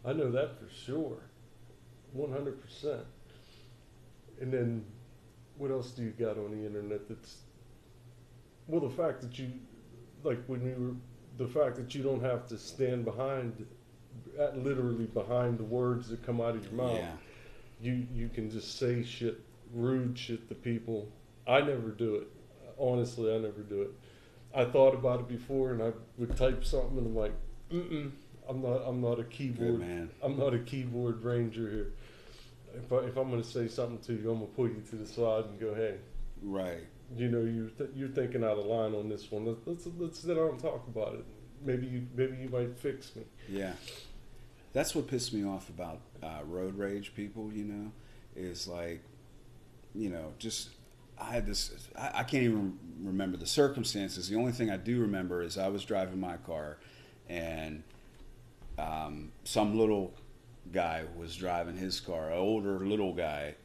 [0.04, 1.20] I know that for sure.
[2.18, 3.04] 100%.
[4.42, 4.86] And then
[5.62, 7.38] what else do you got on the internet that's
[8.68, 9.52] well the fact that you
[10.24, 10.96] like when you were
[11.46, 13.66] the fact that you don't have to stand behind
[14.40, 16.98] at literally behind the words that come out of your mouth.
[16.98, 17.12] Yeah.
[17.80, 19.40] You you can just say shit
[19.74, 21.10] rude shit to people.
[21.48, 22.28] I never do it.
[22.78, 23.92] Honestly, I never do it.
[24.54, 27.34] I thought about it before and I would type something and I'm like,
[27.72, 28.12] Mm-mm,
[28.48, 30.10] I'm not I'm not a keyboard man.
[30.22, 31.94] I'm not a keyboard ranger here.
[32.76, 34.82] If, I, if I'm going to say something to you, I'm going to pull you
[34.90, 35.96] to the side and go, hey,
[36.42, 36.86] Right.
[37.16, 39.46] you know, you th- you're thinking out of line on this one.
[39.46, 41.26] Let's let's, let's sit down and talk about it.
[41.64, 43.24] Maybe you maybe you might fix me.
[43.50, 43.74] Yeah.
[44.74, 47.92] That's what pissed me off about uh, road rage people, you know,
[48.36, 49.02] is like,
[49.94, 50.70] you know, just
[51.20, 51.72] I had this.
[51.98, 54.30] I, I can't even remember the circumstances.
[54.30, 56.78] The only thing I do remember is I was driving my car,
[57.30, 57.84] and
[58.80, 60.14] um, some little
[60.72, 63.56] guy was driving his car, an older little guy,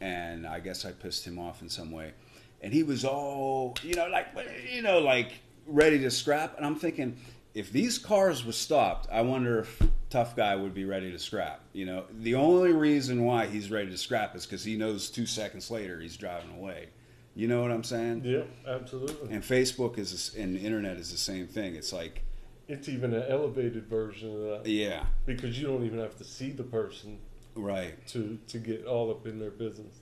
[0.00, 2.12] and I guess I pissed him off in some way,
[2.60, 4.26] and he was all, you know, like,
[4.72, 7.16] you know, like ready to scrap, and I'm thinking,
[7.54, 11.60] if these cars were stopped, I wonder if tough guy would be ready to scrap.
[11.72, 15.26] You know, the only reason why he's ready to scrap is because he knows two
[15.26, 16.88] seconds later he's driving away.
[17.34, 18.22] You know what I'm saying?
[18.24, 19.34] Yeah, absolutely.
[19.34, 21.76] And Facebook is and the internet is the same thing.
[21.76, 22.22] It's like,
[22.68, 26.50] It's even an elevated version of that yeah, because you don't even have to see
[26.50, 27.18] the person
[27.54, 30.00] right, to to get all up in their business,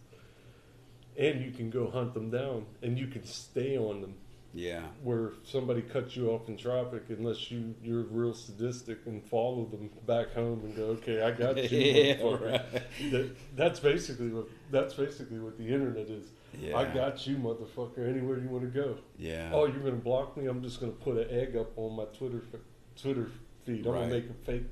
[1.17, 4.15] and you can go hunt them down and you can stay on them.
[4.53, 4.83] Yeah.
[5.05, 9.91] where somebody cuts you off in traffic unless you you're real sadistic and follow them
[10.09, 11.79] back home and go, okay, I got you.
[11.79, 12.83] yeah, right.
[13.13, 16.27] That, that's basically what that's basically what the internet is.
[16.59, 16.77] Yeah.
[16.77, 18.09] I got you, motherfucker.
[18.09, 18.97] Anywhere you want to go.
[19.19, 19.51] Yeah.
[19.53, 20.47] Oh, you're gonna block me?
[20.47, 22.61] I'm just gonna put an egg up on my Twitter f-
[23.01, 23.29] Twitter
[23.65, 23.87] feed.
[23.87, 24.01] I'm Right.
[24.03, 24.65] gonna make a fake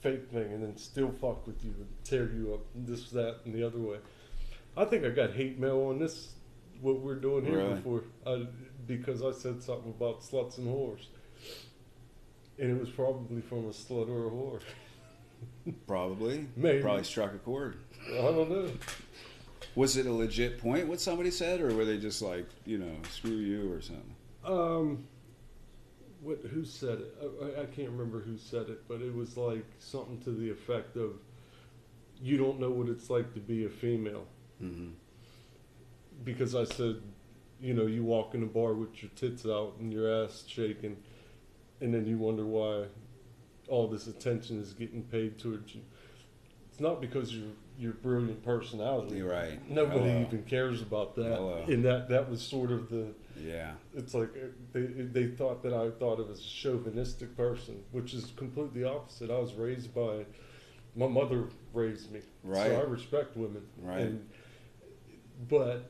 [0.00, 3.36] fake thing and then still fuck with you and tear you up and this that
[3.44, 3.98] and the other way.
[4.76, 6.32] I think I got hate mail on this
[6.80, 7.74] what we're doing here Really?
[7.74, 8.46] before I,
[8.86, 11.04] because I said something about sluts and whores,
[12.58, 14.60] and it was probably from a slut or a whore.
[15.86, 16.46] Probably.
[16.56, 16.80] Maybe.
[16.82, 17.76] Probably struck a chord.
[18.10, 18.70] I don't know.
[19.76, 22.92] Was it a legit point what somebody said, or were they just like, you know,
[23.10, 24.14] screw you or something?
[24.44, 25.04] Um,
[26.22, 26.40] what?
[26.52, 27.14] Who said it?
[27.22, 30.96] I, I- can't remember who said it, but it was like something to the effect
[30.96, 31.12] of,
[32.20, 34.26] "You don't know what it's like to be a female,"
[34.62, 34.88] Mm-hmm.
[36.24, 36.96] because I said,
[37.60, 40.96] you know, you walk in a bar with your tits out and your ass shaking,
[41.80, 42.86] and then you wonder why
[43.68, 45.82] all this attention is getting paid towards you.
[46.70, 47.48] It's not because you're
[47.80, 49.16] your brilliant personality.
[49.16, 49.58] You're right.
[49.70, 50.20] Nobody Hello.
[50.28, 51.24] even cares about that.
[51.36, 51.64] Hello.
[51.66, 53.06] And that that was sort of the
[53.42, 53.72] Yeah.
[53.94, 58.12] it's like uh, they they thought that I thought of as a chauvinistic person, which
[58.12, 59.30] is completely opposite.
[59.30, 60.26] I was raised by
[60.94, 62.66] my mother raised me, Right.
[62.66, 63.62] so I respect women.
[63.80, 64.00] Right.
[64.00, 64.28] And,
[65.48, 65.88] but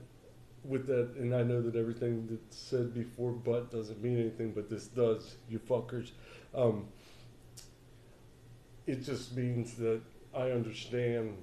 [0.62, 4.68] with that, and I know that everything that's said before "but" doesn't mean anything, but
[4.70, 5.36] this does.
[5.48, 6.10] You fuckers.
[6.54, 6.86] Um,
[8.86, 10.00] it just means that
[10.34, 11.36] I understand.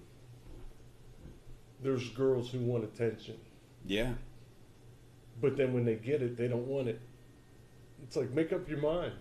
[1.81, 3.37] There's girls who want attention.
[3.85, 4.13] Yeah.
[5.39, 6.99] But then when they get it, they don't want it.
[8.03, 9.13] It's like make up your mind.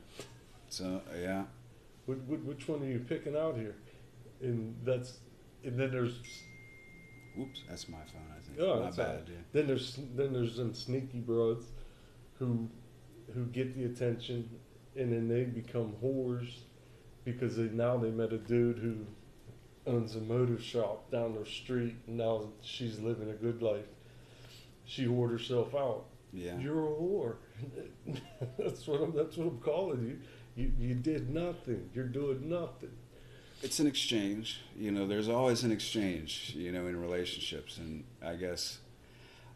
[0.68, 1.44] So yeah.
[2.06, 3.74] Which, which one are you picking out here?
[4.40, 5.18] And that's,
[5.64, 6.20] and then there's,
[7.38, 8.22] Oops, that's my phone.
[8.30, 8.58] I think.
[8.60, 9.28] Oh, my bad.
[9.28, 9.52] right.
[9.52, 11.66] then there's, then there's some sneaky broads,
[12.38, 12.68] who,
[13.34, 14.48] who get the attention,
[14.94, 16.48] and then they become whores,
[17.24, 19.04] because they now they met a dude who
[19.86, 23.86] owns a motor shop down their street, and now she's living a good life.
[24.84, 26.04] She whored herself out.
[26.32, 26.58] Yeah.
[26.58, 27.36] You're a whore.
[28.58, 29.14] that's what I'm.
[29.14, 30.18] That's what I'm calling you.
[30.56, 31.90] You you did nothing.
[31.94, 32.92] You're doing nothing.
[33.62, 34.60] it's an exchange.
[34.76, 37.78] You know, there's always an exchange, you know, in relationships.
[37.78, 38.78] And I guess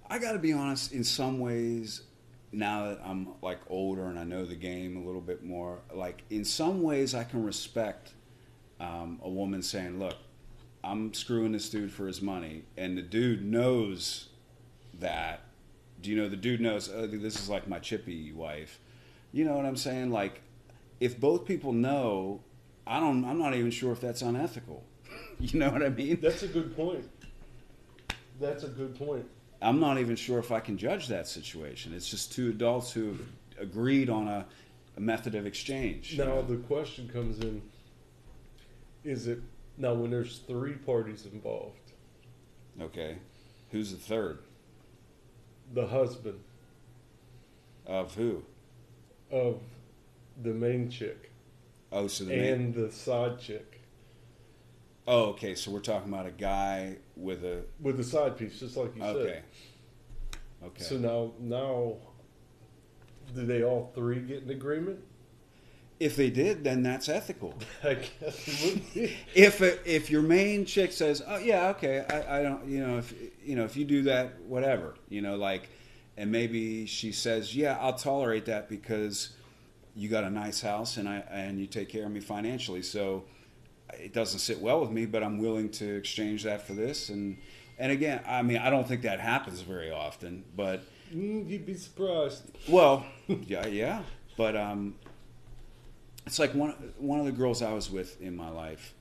[0.09, 2.03] I got to be honest, in some ways,
[2.53, 6.22] now that I'm like older and I know the game a little bit more, like
[6.31, 8.12] in some ways I can respect
[8.81, 10.16] um, a woman saying, look,
[10.83, 12.64] I'm screwing this dude for his money.
[12.76, 14.28] And the dude knows
[14.99, 15.43] that.
[16.01, 18.81] Do you know the dude knows, oh, this is like my chippy wife.
[19.33, 20.11] You know what I'm saying?
[20.11, 20.41] Like,
[20.99, 22.41] if both people know
[22.91, 23.24] I don't.
[23.24, 24.85] I'm not even sure if that's unethical.
[25.41, 26.18] You know what I mean?
[26.20, 27.03] That's a good point.
[28.39, 29.24] That's a good point.
[29.62, 31.95] I'm not even sure if I can judge that situation.
[31.95, 33.16] It's just two adults who
[33.59, 34.45] agreed on a,
[34.99, 36.12] a method of exchange.
[36.12, 36.43] you Now know?
[36.43, 37.62] the question comes in:
[39.05, 39.41] Is it
[39.77, 41.77] now when there's three parties involved?
[42.81, 43.19] okay,
[43.71, 44.39] who's the third
[45.75, 46.41] The husband
[47.87, 48.43] of who?
[49.31, 49.61] of
[50.43, 51.31] the main chick
[51.93, 53.81] Oh, so the and the side chick
[55.09, 55.55] Oh, okay.
[55.57, 57.63] So we're talking about a guy with a.
[57.81, 59.13] with the side piece, just like you Okay.
[59.13, 59.43] said.
[60.63, 60.67] Okay.
[60.67, 60.85] Okay.
[60.85, 61.97] So now, now,
[63.35, 65.01] do they all three get an agreement?
[66.01, 67.55] If they did, then that's ethical.
[67.85, 69.17] I guess it would be.
[69.35, 73.15] if if your main chick says, "Oh yeah, okay, I, I don't," you know, if
[73.45, 75.69] you know if you do that, whatever, you know, like,
[76.17, 79.31] and maybe she says, "Yeah, I'll tolerate that because
[79.95, 83.25] you got a nice house and I and you take care of me financially, so
[83.93, 87.37] it doesn't sit well with me, but I'm willing to exchange that for this." And
[87.79, 90.83] and again, I mean, I don't think that happens very often, but
[91.15, 92.45] Mm, you'd be surprised.
[92.69, 94.03] well, yeah, yeah,
[94.37, 94.95] but um,
[96.27, 98.95] it's like one one of the girls I was with in my life.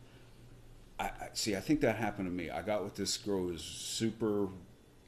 [0.99, 1.55] I, I see.
[1.55, 2.49] I think that happened to me.
[2.49, 4.47] I got with this girl who was super.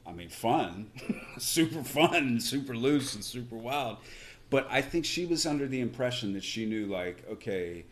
[0.05, 0.89] I mean, fun,
[1.37, 3.97] super fun, super loose, and super wild.
[4.49, 7.85] But I think she was under the impression that she knew, like, okay,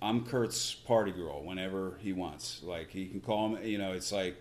[0.00, 2.62] I'm Kurt's party girl whenever he wants.
[2.64, 3.70] Like, he can call me.
[3.70, 4.36] You know, it's like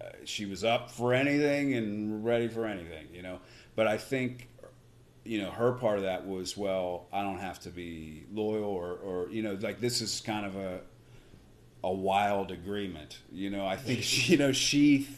[0.00, 3.08] uh, she was up for anything and ready for anything.
[3.12, 3.40] You know,
[3.74, 4.48] but I think
[5.24, 8.92] you know her part of that was well i don't have to be loyal or
[9.04, 10.80] or you know like this is kind of a
[11.82, 13.18] a wild agreement.
[13.30, 15.08] You know i think she, you know she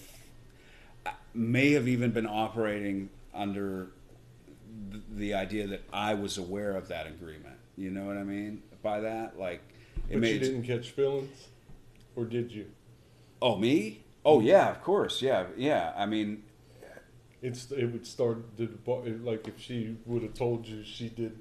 [1.34, 3.88] may have even been operating under
[4.90, 7.56] the, the idea that i was aware of that agreement.
[7.76, 9.38] You know what i mean by that?
[9.38, 9.62] Like
[10.08, 11.48] it But may you didn't catch feelings,
[12.14, 12.66] or did you?
[13.42, 14.04] oh me?
[14.24, 15.22] Oh yeah of course.
[15.22, 15.92] Yeah yeah.
[15.96, 16.42] I mean
[17.46, 21.38] it's it would start like if she would have told you she did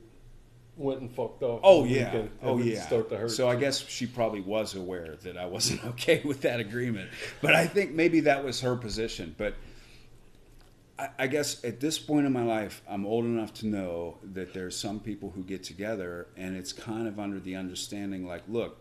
[0.78, 1.62] went and fucked off.
[1.64, 2.06] Oh yeah.
[2.06, 2.82] weekend, Oh yeah.
[2.86, 3.32] Start to hurt.
[3.32, 7.10] So I guess she probably was aware that I wasn't okay with that agreement,
[7.42, 9.34] but I think maybe that was her position.
[9.38, 9.56] But
[11.00, 14.54] I, I guess at this point in my life, I'm old enough to know that
[14.54, 18.78] there's some people who get together and it's kind of under the understanding, like, look,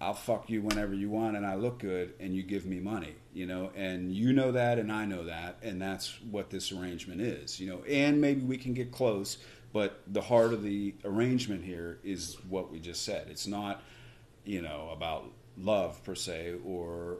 [0.00, 3.14] I'll fuck you whenever you want, and I look good, and you give me money,
[3.32, 7.20] you know, and you know that, and I know that, and that's what this arrangement
[7.20, 9.38] is, you know, and maybe we can get close,
[9.72, 13.26] but the heart of the arrangement here is what we just said.
[13.28, 13.82] It's not,
[14.44, 17.18] you know, about love per se, or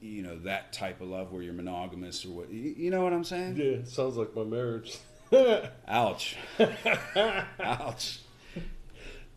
[0.00, 2.50] you know that type of love where you're monogamous or what.
[2.50, 3.56] You know what I'm saying?
[3.56, 4.98] yeah, sounds like my marriage.
[5.88, 6.36] Ouch.
[7.60, 8.20] Ouch.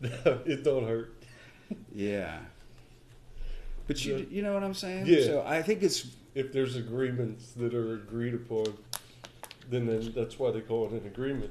[0.00, 1.14] it don't hurt.
[1.92, 2.38] Yeah.
[3.88, 4.24] But you, Yeah.
[4.30, 5.06] you know what I'm saying?
[5.06, 5.24] Yeah.
[5.24, 8.66] So I think it's If there's agreements that are agreed upon,
[9.70, 11.50] then, then that's why they call it an agreement.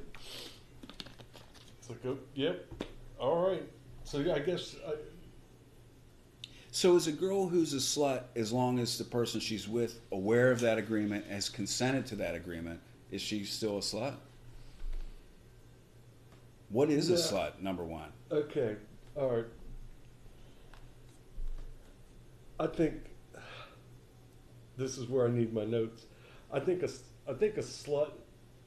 [1.78, 2.64] It's like, oh, yep,
[3.18, 3.68] all right.
[4.04, 4.94] So yeah, I guess I,
[6.70, 10.50] So is a girl who's a slut, as long as the person she's with aware
[10.52, 12.80] of that agreement, has consented to that agreement,
[13.10, 14.14] is she still a slut?
[16.70, 17.60] What is a slut?
[17.60, 18.10] Number one.
[18.30, 18.76] Okay,
[19.16, 19.44] all right.
[22.60, 22.94] I think
[24.76, 26.06] this is where I need my notes.
[26.52, 26.88] I think a
[27.28, 28.10] I think a slut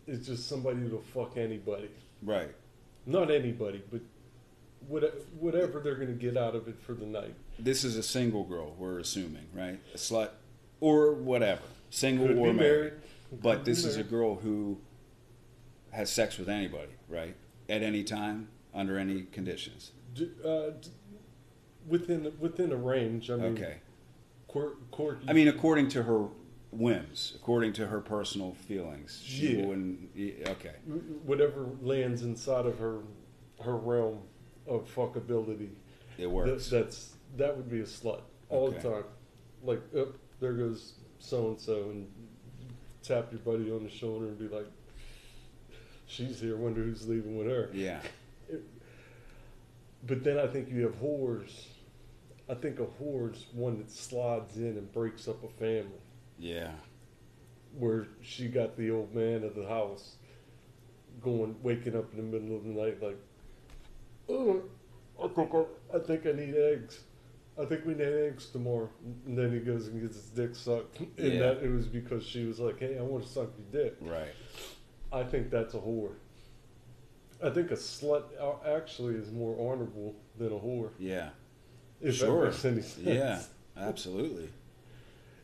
[0.08, 1.90] is just somebody that'll fuck anybody.
[2.22, 2.54] Right.
[3.06, 4.02] Not anybody, but
[4.88, 7.34] whatever they're going to get out of it for the night.
[7.60, 8.76] This is a single girl.
[8.78, 9.80] We're assuming, right?
[9.94, 10.30] A slut,
[10.80, 12.60] or whatever, single Could or be married.
[12.60, 12.94] married.
[13.32, 14.80] But could this is a girl who
[15.92, 17.36] has sex with anybody, right?
[17.70, 19.92] At any time, under any conditions.
[20.44, 20.72] Uh,
[21.88, 23.30] within within a range.
[23.30, 23.78] I mean, Okay.
[24.48, 26.28] Quirk, I mean, according to her
[26.72, 29.66] whims, according to her personal feelings, she Yeah.
[29.66, 30.10] wouldn't.
[30.50, 30.76] Okay.
[31.24, 33.00] whatever lands inside of her
[33.62, 34.20] her realm
[34.68, 35.70] of fuckability.
[36.18, 36.70] It That, works.
[36.70, 38.80] that's that would be a slut all Okay.
[38.82, 39.04] the time.
[39.64, 42.08] Like, oh, there goes so and so, and
[43.04, 44.68] tap your buddy on the shoulder and be like,
[46.08, 46.58] "She's here.
[46.58, 48.02] Wonder who's leaving with her." yeah.
[50.08, 51.66] But then I think you have whores.
[52.50, 56.02] I think a whore's one that slides in and breaks up a family.
[56.40, 56.72] Yeah.
[57.78, 60.16] where she got the old man of the house
[61.22, 63.18] going, waking up in the middle of the night, like,
[64.28, 64.62] oh,
[65.24, 67.00] I think I, I think I need eggs.
[67.62, 68.90] I think we need eggs tomorrow.
[69.26, 71.40] And then he goes and gets his dick sucked, and Yeah.
[71.40, 74.34] that it was because she was like, "Hey, I want to suck your dick." Right.
[75.14, 76.16] I think that's a whore.
[77.44, 78.24] I think a slut
[78.66, 80.92] actually is more honorable than a whore.
[81.00, 81.30] Yeah.
[82.00, 82.42] If Sure.
[82.42, 82.98] that makes any sense.
[83.08, 83.42] Yeah.
[83.78, 84.50] Absolutely.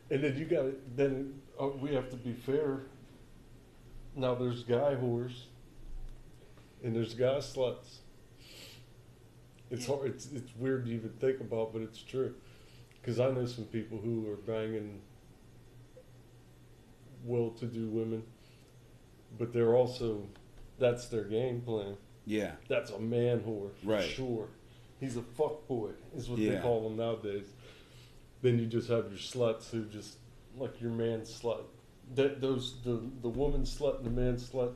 [0.09, 2.81] And then you got to then uh, we have to be fair.
[4.15, 5.33] Now there's guy whores,
[6.83, 7.97] and there's guy sluts.
[9.69, 9.95] It's Yeah.
[9.95, 10.07] hard.
[10.11, 12.33] It's it's weird to even think about, but it's true.
[13.01, 15.01] Because I know some people who are banging
[17.25, 18.23] well-to-do women,
[19.37, 20.23] but they're also
[20.79, 21.97] that's their game plan.
[22.25, 22.51] Yeah.
[22.67, 24.03] That's a man whore, for Right.
[24.03, 24.47] sure.
[24.99, 27.45] He's a fuck boy, is what they call them nowadays.
[28.41, 30.17] Then you just have your sluts who just
[30.57, 31.61] like your man slut.
[32.15, 34.73] That those the the woman slut and the man slut,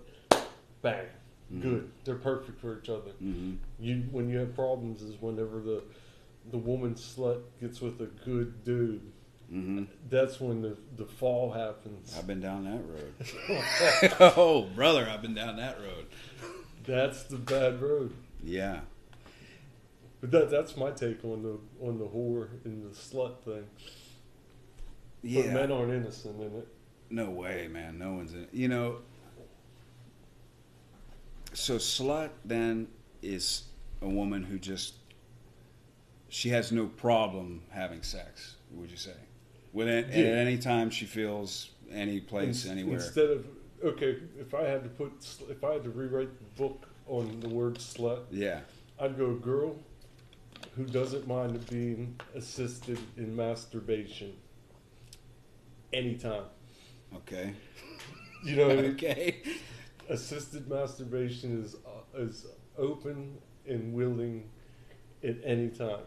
[0.82, 1.08] bang,
[1.52, 1.62] Mhm.
[1.62, 1.90] good.
[2.04, 3.12] They're perfect for each other.
[3.24, 3.54] Mm-hmm.
[3.80, 5.84] You when you have problems is whenever the
[6.52, 9.12] the woman slut gets with a good dude.
[9.54, 9.84] Mm-hmm.
[10.10, 12.16] That's when the the fall happens.
[12.18, 14.14] I've been down that road.
[14.38, 16.06] oh, brother, I've been down that road.
[16.86, 18.14] That's the bad road.
[18.44, 18.82] Yeah.
[20.22, 23.66] But that that's my take on the on the whore and the slut thing.
[25.22, 25.42] Yeah.
[25.44, 26.68] But men aren't innocent in it.
[27.10, 28.00] No way, man.
[28.00, 28.44] No one's in.
[28.44, 28.50] it.
[28.54, 29.00] You know.
[31.54, 32.88] So slut then
[33.22, 33.64] is
[34.02, 34.94] a woman who just
[36.30, 38.56] she has no problem having sex.
[38.72, 39.12] Would you say?
[39.74, 40.18] With it, Yeah.
[40.32, 42.96] at any time she feels any place In- anywhere.
[42.96, 43.46] Instead of
[43.84, 45.12] okay, if I had to put
[45.50, 48.62] if I had to rewrite the book on the word slut, yeah.
[49.00, 49.78] I'd go girl
[50.76, 54.34] who doesn't mind being assisted in masturbation
[55.94, 56.46] anytime.
[57.16, 57.54] Okay.
[58.44, 58.92] You know, what I mean?
[58.94, 59.44] okay.
[60.10, 64.50] assisted masturbation is uh, is open and willing
[65.24, 66.06] at any time.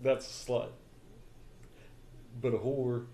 [0.00, 0.70] That's a slut.
[2.40, 3.06] But a whore,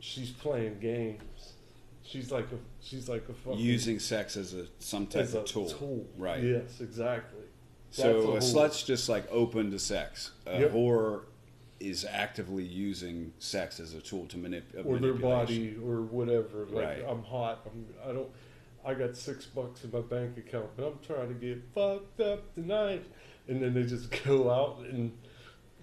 [0.00, 1.54] she's playing games.
[2.02, 5.40] She's like a she's like a fucking Using sex as a some type as a
[5.40, 6.06] of tool.
[6.16, 6.42] Right.
[6.42, 7.42] Yes, exactly.
[7.90, 10.32] So That's a, a slut's just like open to sex.
[10.46, 10.72] A Yep.
[10.72, 11.22] whore
[11.80, 16.66] is actively using sex as a tool to manip- of Or their body or whatever.
[16.70, 17.04] Like Right.
[17.06, 17.66] I'm hot.
[17.66, 18.28] I'm, I don't.
[18.84, 22.54] I got six bucks in my bank account, but I'm trying to get fucked up
[22.54, 23.04] tonight.
[23.48, 25.12] And then they just go out and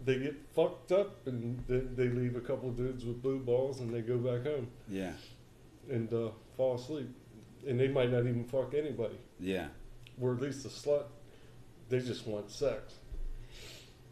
[0.06, 3.94] they get fucked up, and then they leave a couple dudes with blue balls, and
[3.94, 5.12] they go back home Yeah.
[5.90, 7.10] and uh, fall asleep.
[7.68, 9.18] And they might not even fuck anybody.
[9.40, 9.68] Yeah.
[10.22, 11.06] Or at least a slut,
[11.90, 12.94] they just want sex.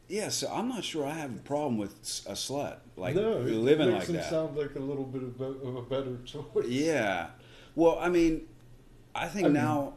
[0.10, 1.94] Yeah, so I'm not sure I have a problem with
[2.28, 4.30] a slut like no, it living makes like them that.
[4.30, 6.66] sound like a little bit of, of a better choice.
[6.68, 7.28] Yeah.
[7.76, 8.42] Well, I mean,
[9.16, 9.94] I think I mean- now,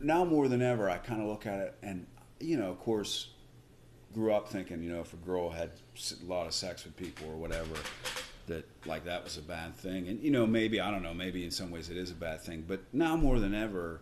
[0.00, 2.06] now more than ever, I kind of look at it, and
[2.40, 3.28] you know, of course,
[4.14, 7.28] grew up thinking, you know, if a girl had a lot of sex with people
[7.28, 7.74] or whatever,
[8.46, 11.44] that like that was a bad thing, and you know, maybe I don't know, maybe
[11.44, 14.00] in some ways it is a bad thing, but now more than ever,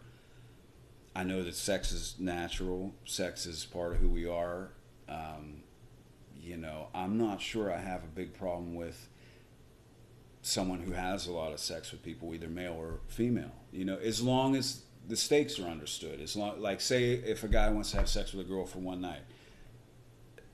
[1.14, 4.70] I know that sex is natural, sex is part of who we are.
[5.08, 5.62] Um,
[6.40, 9.08] you know, I'm not sure I have a big problem with
[10.40, 13.52] someone who has a lot of sex with people, either male or female.
[13.70, 16.20] You know, as long as the stakes are understood.
[16.20, 18.78] As long, like, say, if a guy wants to have sex with a girl for
[18.78, 19.22] one night,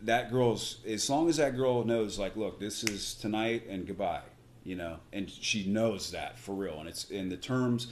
[0.03, 4.22] that girl's as long as that girl knows, like, look, this is tonight and goodbye.
[4.64, 7.88] You know, and she knows that for real, and it's in the terms.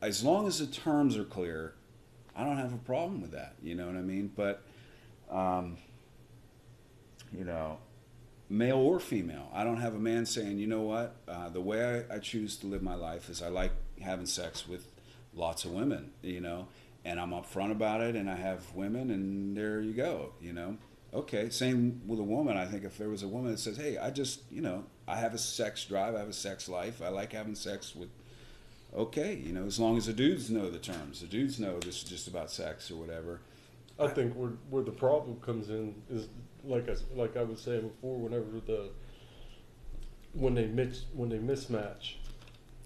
[0.00, 1.74] As long as the terms are clear,
[2.34, 3.56] I don't have a problem with that.
[3.62, 4.30] You know what I mean?
[4.34, 4.62] But,
[5.30, 5.76] um,
[7.36, 7.78] you know,
[8.48, 9.50] male or female.
[9.52, 12.56] I don't have a man saying, you know what, uh, the way I, I choose
[12.58, 14.86] to live my life is I like having sex with
[15.34, 16.68] lots of women, you know,
[17.04, 20.76] and I'm upfront about it, and I have women, and there you go, you know.
[21.16, 22.58] Okay, same with a woman.
[22.58, 25.16] I think if there was a woman that says, hey, I just, you know, I
[25.16, 28.10] have a sex drive, I have a sex life, I like having sex with,
[28.94, 32.02] okay, you know, as long as the dudes know the terms, the dudes know this
[32.02, 33.40] is just about sex or whatever.
[33.98, 36.28] I think where where the problem comes in is
[36.64, 38.18] like I like I was saying before.
[38.18, 38.90] Whenever the
[40.34, 42.16] when they mix when they mismatch,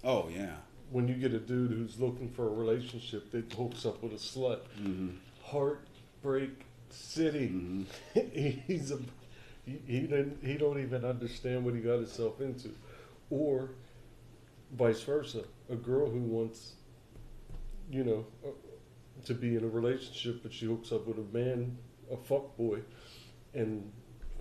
[0.05, 0.55] Oh, yeah.
[0.89, 4.15] when you get a dude who's looking for a relationship that hooks up with a
[4.15, 5.09] slut, Mm-hmm.
[5.43, 6.63] heartbreak
[6.93, 7.49] city.
[7.49, 8.59] Mm-hmm.
[8.67, 8.99] He's a
[9.65, 12.69] he he didn't he don't even understand what he got himself into,
[13.29, 13.71] or
[14.73, 15.43] vice versa.
[15.69, 16.73] A girl who wants,
[17.91, 18.49] you know, uh,
[19.25, 21.77] to be in a relationship, but she hooks up with a man,
[22.11, 22.79] a fuck boy,
[23.53, 23.91] and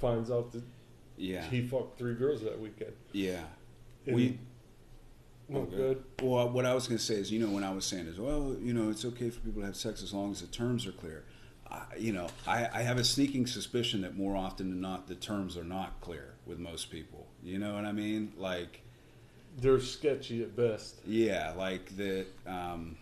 [0.01, 0.63] finds out that
[1.19, 1.43] Yeah.
[1.51, 2.93] he fucked three girls that weekend.
[3.13, 3.45] Yeah.
[4.07, 4.39] And- We-
[5.49, 6.05] no Oh, good.
[6.23, 8.19] Well, what I was going to say is, you know, when I was saying is,
[8.21, 10.87] well, you know, it's okay for people to have sex as long as the terms
[10.87, 11.25] are clear.
[11.99, 15.57] You know, I, I have a sneaking suspicion that more often than not, the terms
[15.57, 17.27] are not clear with most people.
[17.43, 18.33] You know what I mean?
[18.37, 18.83] Like,
[19.59, 20.97] They're sketchy at best.
[21.07, 22.27] yeah, like that.
[22.47, 22.97] Um,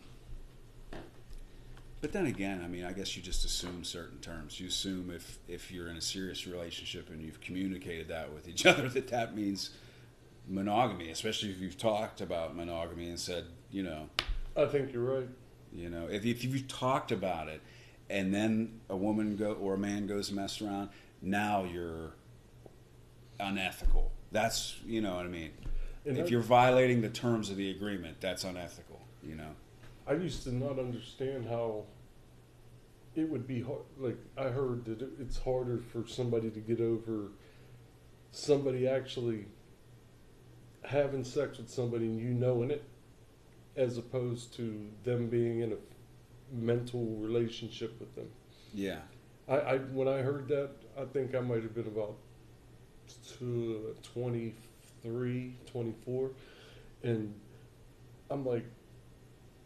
[2.01, 4.61] but then again, I mean, I guess you just assume certain terms.
[4.61, 8.67] You assume if if you're in a serious relationship and you've communicated that with each
[8.73, 9.71] other, that that means
[10.49, 11.11] monogamy.
[11.11, 14.09] Especially if you've talked about monogamy and said, you know,
[14.57, 15.29] I think you're right.
[15.73, 17.61] you know, if, if you've talked about it,
[18.11, 20.91] and then a woman go or a man goes to mess around,
[21.21, 22.13] now you're
[23.41, 24.11] unethical.
[24.33, 25.53] That's you know what I mean.
[26.05, 29.01] And if I- you're violating the terms of the agreement, that's unethical.
[29.23, 29.51] You know.
[30.07, 31.85] I used to not understand how
[33.15, 33.83] it would be hard.
[33.99, 37.31] Like I heard that it- it's harder for somebody to get over
[38.31, 39.47] somebody actually
[40.85, 42.85] having sex with somebody and you knowing it,
[43.77, 45.77] as opposed to them being in a
[46.53, 48.29] mental relationship with them.
[48.75, 49.01] Yeah.
[49.49, 52.17] I, I when I heard that, I think I might have been about
[53.39, 56.31] two, 23, 24.
[57.03, 57.35] and
[58.31, 58.65] I'm like,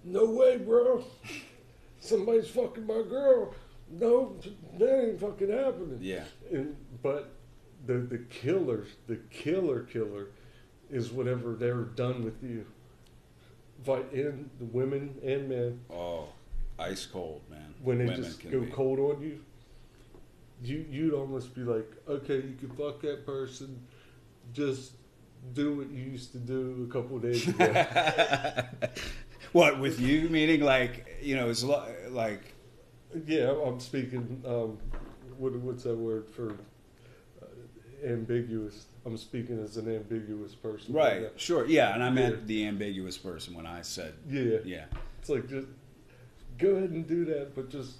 [0.04, 1.04] no way, bro.
[2.00, 3.54] Somebody's fucking my girl.
[3.90, 4.36] No,
[4.78, 5.98] that ain't fucking happening.
[6.00, 6.24] Yeah.
[6.50, 7.32] And but
[7.86, 10.28] the the killer, the killer killer,
[10.90, 12.64] is whatever they're done with you.
[13.84, 16.28] Vi- in the women and men Oh,
[16.82, 17.74] ice cold, man.
[17.82, 18.70] when they Women just go be.
[18.70, 19.40] cold on you,
[20.62, 23.84] you you'd almost be like, okay, you can fuck that person,
[24.52, 24.92] just
[25.54, 28.64] do what you used to do a couple of days ago.
[29.52, 30.28] what with you?
[30.28, 32.54] Meaning like you know, it's lo- like
[33.26, 34.42] yeah, I'm speaking.
[34.46, 34.78] Um,
[35.38, 36.52] what, what's that word for
[37.42, 38.86] uh, ambiguous?
[39.04, 40.94] I'm speaking as an ambiguous person.
[40.94, 41.92] right, sure, yeah.
[41.94, 42.46] And I meant Yeah.
[42.46, 44.84] the ambiguous person when I said Yeah, yeah.
[45.18, 45.66] it's like just
[46.58, 47.96] go ahead and do that, but just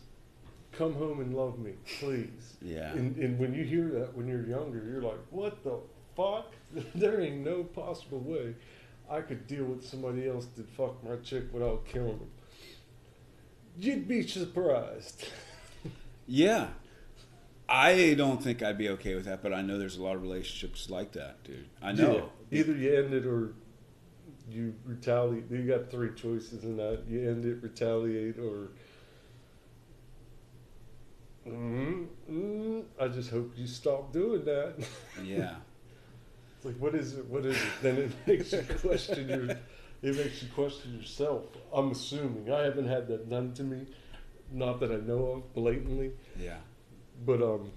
[0.73, 2.57] come home and love me, please.
[2.61, 2.93] Yeah.
[2.93, 5.79] And, and when you hear that when you're younger, you're like, what the
[6.17, 6.53] fuck?
[6.95, 8.55] there ain't no possible way
[9.11, 12.31] I could deal with somebody else that fuck my chick without killing them.
[13.79, 15.27] You'd be surprised.
[16.29, 16.69] Yeah.
[17.69, 20.23] I don't think I'd be okay with that, but I know there's a lot of
[20.23, 21.69] relationships like that, dude.
[21.83, 22.31] I know.
[22.51, 22.61] Yeah.
[22.61, 23.55] Either you end it or
[24.51, 25.51] you retaliate.
[25.51, 27.01] You got three choices in that.
[27.09, 28.69] You end it, retaliate, or.
[31.47, 34.75] mm mm, I just hope you stop doing that.
[35.25, 35.55] Yeah.
[36.57, 37.27] It's like, what is it?
[37.27, 37.63] What is it?
[37.83, 39.57] Then it makes you question your.
[40.01, 41.43] It makes you question yourself.
[41.73, 43.87] I'm assuming I haven't had that done to me,
[44.53, 46.59] not that I know of blatantly, Yeah.
[47.27, 47.73] but um.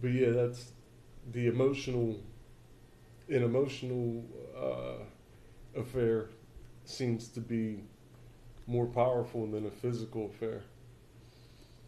[0.00, 0.70] But yeah, that's
[1.32, 2.20] the emotional.
[3.28, 4.24] An emotional
[4.62, 6.28] uh, affair
[6.84, 7.80] seems to be
[8.66, 10.62] more powerful than a physical affair.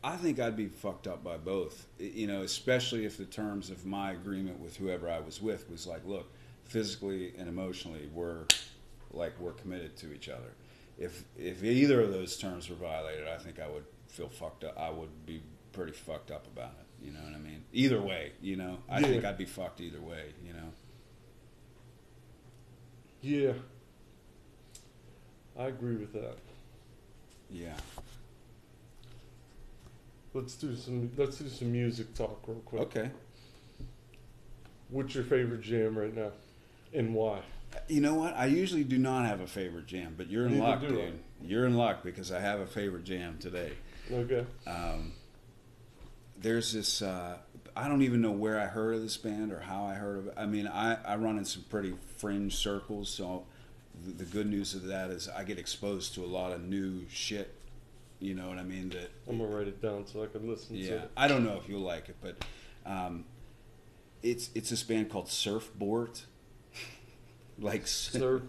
[0.02, 1.86] I think I'd be fucked up by both.
[1.98, 5.86] You know, especially if the terms of my agreement with whoever I was with was
[5.86, 6.30] like, look,
[6.64, 8.44] physically and emotionally, we're
[9.12, 10.52] like we're committed to each other.
[10.98, 14.78] If if either of those terms were violated, I think I would feel fucked up.
[14.78, 17.04] I would be pretty fucked up about it.
[17.06, 17.64] You know what I mean?
[17.72, 19.06] Either way, you know, I Yeah.
[19.08, 20.34] think I'd be fucked either way.
[20.44, 20.70] You know.
[23.24, 23.54] Yeah.
[25.58, 26.36] I agree with that.
[27.48, 27.72] Yeah.
[30.34, 31.10] Let's do some.
[31.16, 32.82] Let's do some music talk real quick.
[32.82, 33.10] Okay.
[34.90, 36.32] What's your favorite jam right now,
[36.92, 37.40] and why?
[37.88, 38.36] You know what?
[38.36, 40.98] I usually do not have a favorite jam, but you're in Neither luck, dude.
[40.98, 41.12] I.
[41.46, 43.72] You're in luck because I have a favorite jam today.
[44.12, 44.44] Okay.
[44.66, 45.12] Um,
[46.36, 47.00] there's this.
[47.00, 47.38] Uh,
[47.76, 50.26] I don't even know where I heard of this band or how I heard of
[50.28, 50.34] it.
[50.36, 53.44] I mean, I, I run in some pretty fringe circles, so
[54.04, 57.06] the, the good news of that is I get exposed to a lot of new
[57.08, 57.54] shit.
[58.20, 58.90] You know what I mean?
[58.90, 61.10] That I'm gonna write it down so I can listen to yeah, it.
[61.16, 62.44] I don't know if you'll like it, but
[62.86, 63.24] um,
[64.22, 66.22] it's it's this band called Surfbort.
[67.58, 68.42] like Surf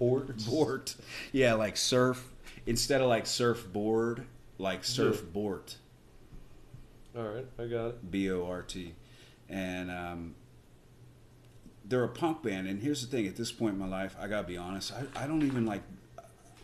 [0.00, 0.92] board.
[1.32, 2.32] Yeah, like surf
[2.66, 4.24] instead of like surfboard,
[4.58, 5.74] like surfboard.
[7.16, 8.10] All right, I got it.
[8.10, 8.94] B O R T,
[9.48, 10.34] and um,
[11.84, 12.68] they're a punk band.
[12.68, 14.92] And here's the thing: at this point in my life, I gotta be honest.
[14.92, 15.82] I, I don't even like.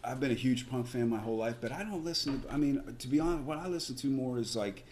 [0.05, 2.43] I've been a huge punk fan my whole life, but I don't listen.
[2.43, 4.85] To, I mean, to be honest, what I listen to more is like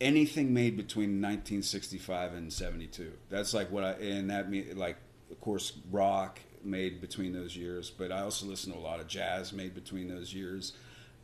[0.00, 3.12] anything made between 1965 and 72.
[3.30, 4.96] That's like what I and that mean like
[5.30, 9.06] of course rock made between those years, but I also listen to a lot of
[9.06, 10.72] jazz made between those years.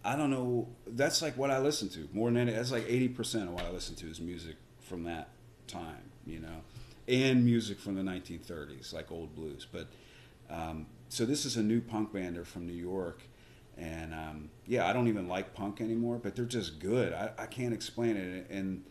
[0.04, 0.68] I don't know.
[0.86, 2.52] That's like what I listen to more than any.
[2.52, 5.28] That's like 80 percent of what I listen to is music from that
[5.66, 6.62] time, you know,
[7.08, 9.66] and music from the 1930s, like old blues.
[9.70, 9.88] But
[10.50, 12.36] um, so this is a new punk band.
[12.36, 13.22] They're from New York,
[13.76, 17.12] and um, yeah, I don't even like punk anymore, but they're just good.
[17.12, 18.46] I, I can't explain it.
[18.50, 18.84] And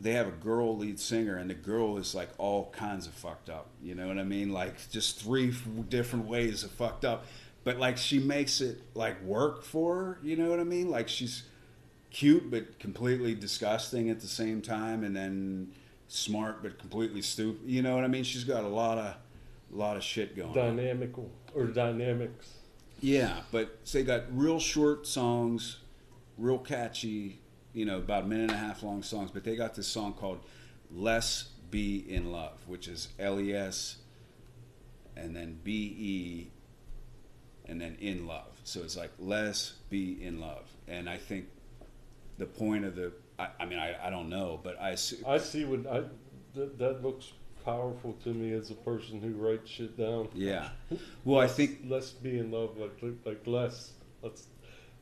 [0.00, 3.48] they have a girl lead singer, and the girl is like all kinds of fucked
[3.48, 3.68] up.
[3.82, 4.52] You know what I mean?
[4.52, 5.54] Like just three
[5.88, 7.26] different ways of fucked up.
[7.66, 10.18] But like she makes it like work for her.
[10.22, 10.88] You know what I mean?
[10.88, 11.42] Like she's
[12.12, 15.72] cute but completely disgusting at the same time, and then
[16.06, 17.68] smart but completely stupid.
[17.68, 18.22] You know what I mean?
[18.22, 20.54] She's got a lot of a lot of shit going on.
[20.76, 22.52] Dynamical or dynamics.
[23.00, 25.78] Yeah, but so they got real short songs,
[26.38, 27.40] real catchy,
[27.72, 29.32] you know, about a minute and a half long songs.
[29.32, 30.38] But they got this song called
[30.94, 33.96] "Les Be in Love," which is L E S,
[35.16, 36.50] and then B E,
[37.68, 38.58] and then in love.
[38.64, 41.46] So it's like "Les Be in Love," and I think
[42.38, 45.38] the point of the, I, I mean, I, I don't know, but I assu- I
[45.38, 46.02] see what I.
[46.54, 47.32] That, that looks
[47.64, 50.28] powerful to me as a person who writes shit down.
[50.34, 50.70] yeah.
[51.24, 53.92] Well, I think let's be in love, like like less.
[54.22, 54.46] Let's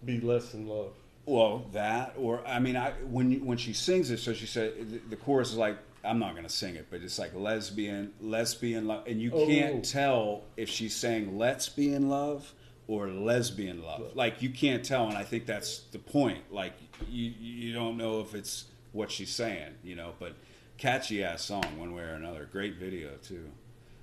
[0.05, 0.93] be less in love.
[1.27, 4.75] Well, that or I mean, I when you, when she sings it, so she said
[4.91, 8.13] the, the chorus is like I'm not going to sing it, but it's like lesbian,
[8.21, 9.47] lesbian love, and you Oh.
[9.47, 12.53] can't tell if she's saying let's be in love
[12.87, 14.15] or lesbian love.
[14.15, 16.53] Like you can't tell, and I think that's the point.
[16.53, 16.75] Like
[17.09, 20.13] you you don't know if it's what she's saying, you know.
[20.19, 20.35] But
[20.77, 22.49] catchy ass song, one way or another.
[22.51, 23.51] Great video too.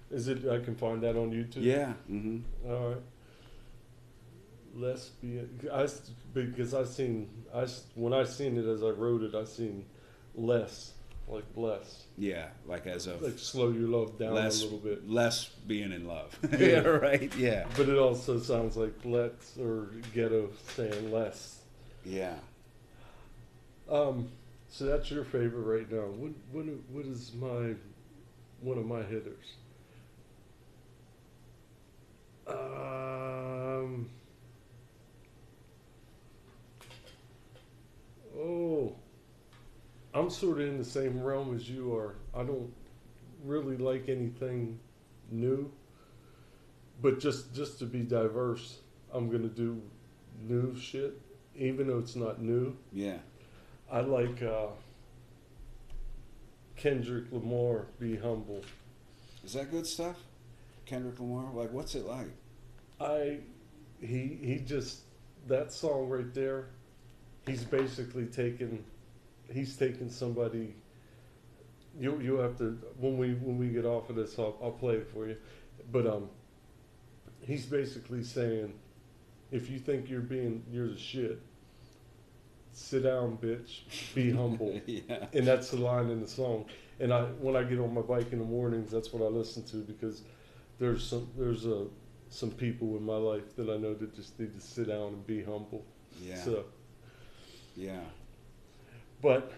[0.10, 0.46] Is it?
[0.48, 1.64] I can find that on YouTube.
[1.64, 1.94] Yeah.
[2.08, 3.02] hmm All right.
[4.74, 5.70] Lesbian.
[5.72, 5.88] I
[6.34, 9.86] because I seen I when I seen it as I wrote it, I seen
[10.34, 10.94] less
[11.32, 12.48] like less Yeah.
[12.66, 15.10] Like as of like slow your love down less a little bit.
[15.10, 16.38] less being in love.
[16.60, 16.80] Yeah.
[16.80, 17.34] Right.
[17.36, 17.66] Yeah.
[17.78, 21.62] But it also sounds like let's or ghetto saying less.
[22.06, 22.36] Yeah.
[23.90, 24.30] Um,
[24.70, 26.08] so that's your favorite right now.
[26.08, 27.76] What what what is my
[28.62, 29.56] one of my hitters?
[32.48, 34.10] Um.
[38.38, 38.96] Oh,
[40.14, 42.16] I'm sort of in the same realm as you are.
[42.36, 42.72] I don't
[43.44, 44.80] really like anything
[45.30, 45.72] new,
[47.02, 48.80] but just just to be diverse,
[49.14, 49.82] I'm gonna do
[50.42, 51.20] new shit,
[51.56, 52.76] even though it's not new.
[52.92, 53.18] Yeah.
[53.92, 54.68] I like uh,
[56.76, 58.64] Kendrick Lamar, Be Humble.
[59.44, 60.18] Is that good stuff?
[60.86, 61.52] Kendrick Lamar?
[61.54, 62.32] Like, what's it like?
[63.00, 63.40] I
[64.00, 65.02] he he just
[65.48, 66.68] that song right there.
[67.48, 68.84] He's basically taken.
[69.52, 70.76] He's taking somebody.
[72.00, 74.96] You you have to when we when we get off of this, I'll, I'll play
[74.96, 75.38] it for you.
[75.92, 76.30] But um,
[77.42, 78.74] he's basically saying,
[79.52, 81.42] if you think you're being you're the shit,
[82.72, 83.82] sit down, bitch.
[84.16, 84.80] Be humble.
[84.86, 85.28] yeah.
[85.34, 86.66] and that's the line in the song.
[87.00, 89.64] And I, when I get on my bike in the mornings, that's what I listen
[89.66, 90.22] to because
[90.80, 91.88] there's some there's a
[92.30, 95.28] some people in my life that I know that just need to sit down and
[95.28, 95.86] be humble.
[96.22, 96.38] Yeah.
[96.38, 96.64] So,
[97.76, 98.00] yeah.
[99.22, 99.52] But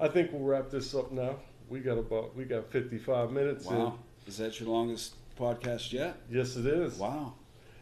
[0.00, 1.36] I think we'll wrap this up now.
[1.68, 3.66] We got about we got 55 minutes.
[3.66, 3.98] Wow.
[4.26, 6.16] Is that your longest podcast yet?
[6.30, 6.98] Yes, it is.
[6.98, 7.34] Wow.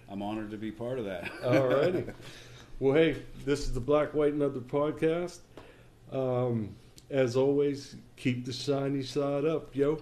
[0.09, 1.25] I'm honored to be part of that.
[1.43, 2.13] Alrighty.
[2.81, 5.39] well, hey, this is the Black, White, and Other podcast.
[6.11, 6.75] Um,
[7.11, 10.01] as always, keep the shiny side up, yo.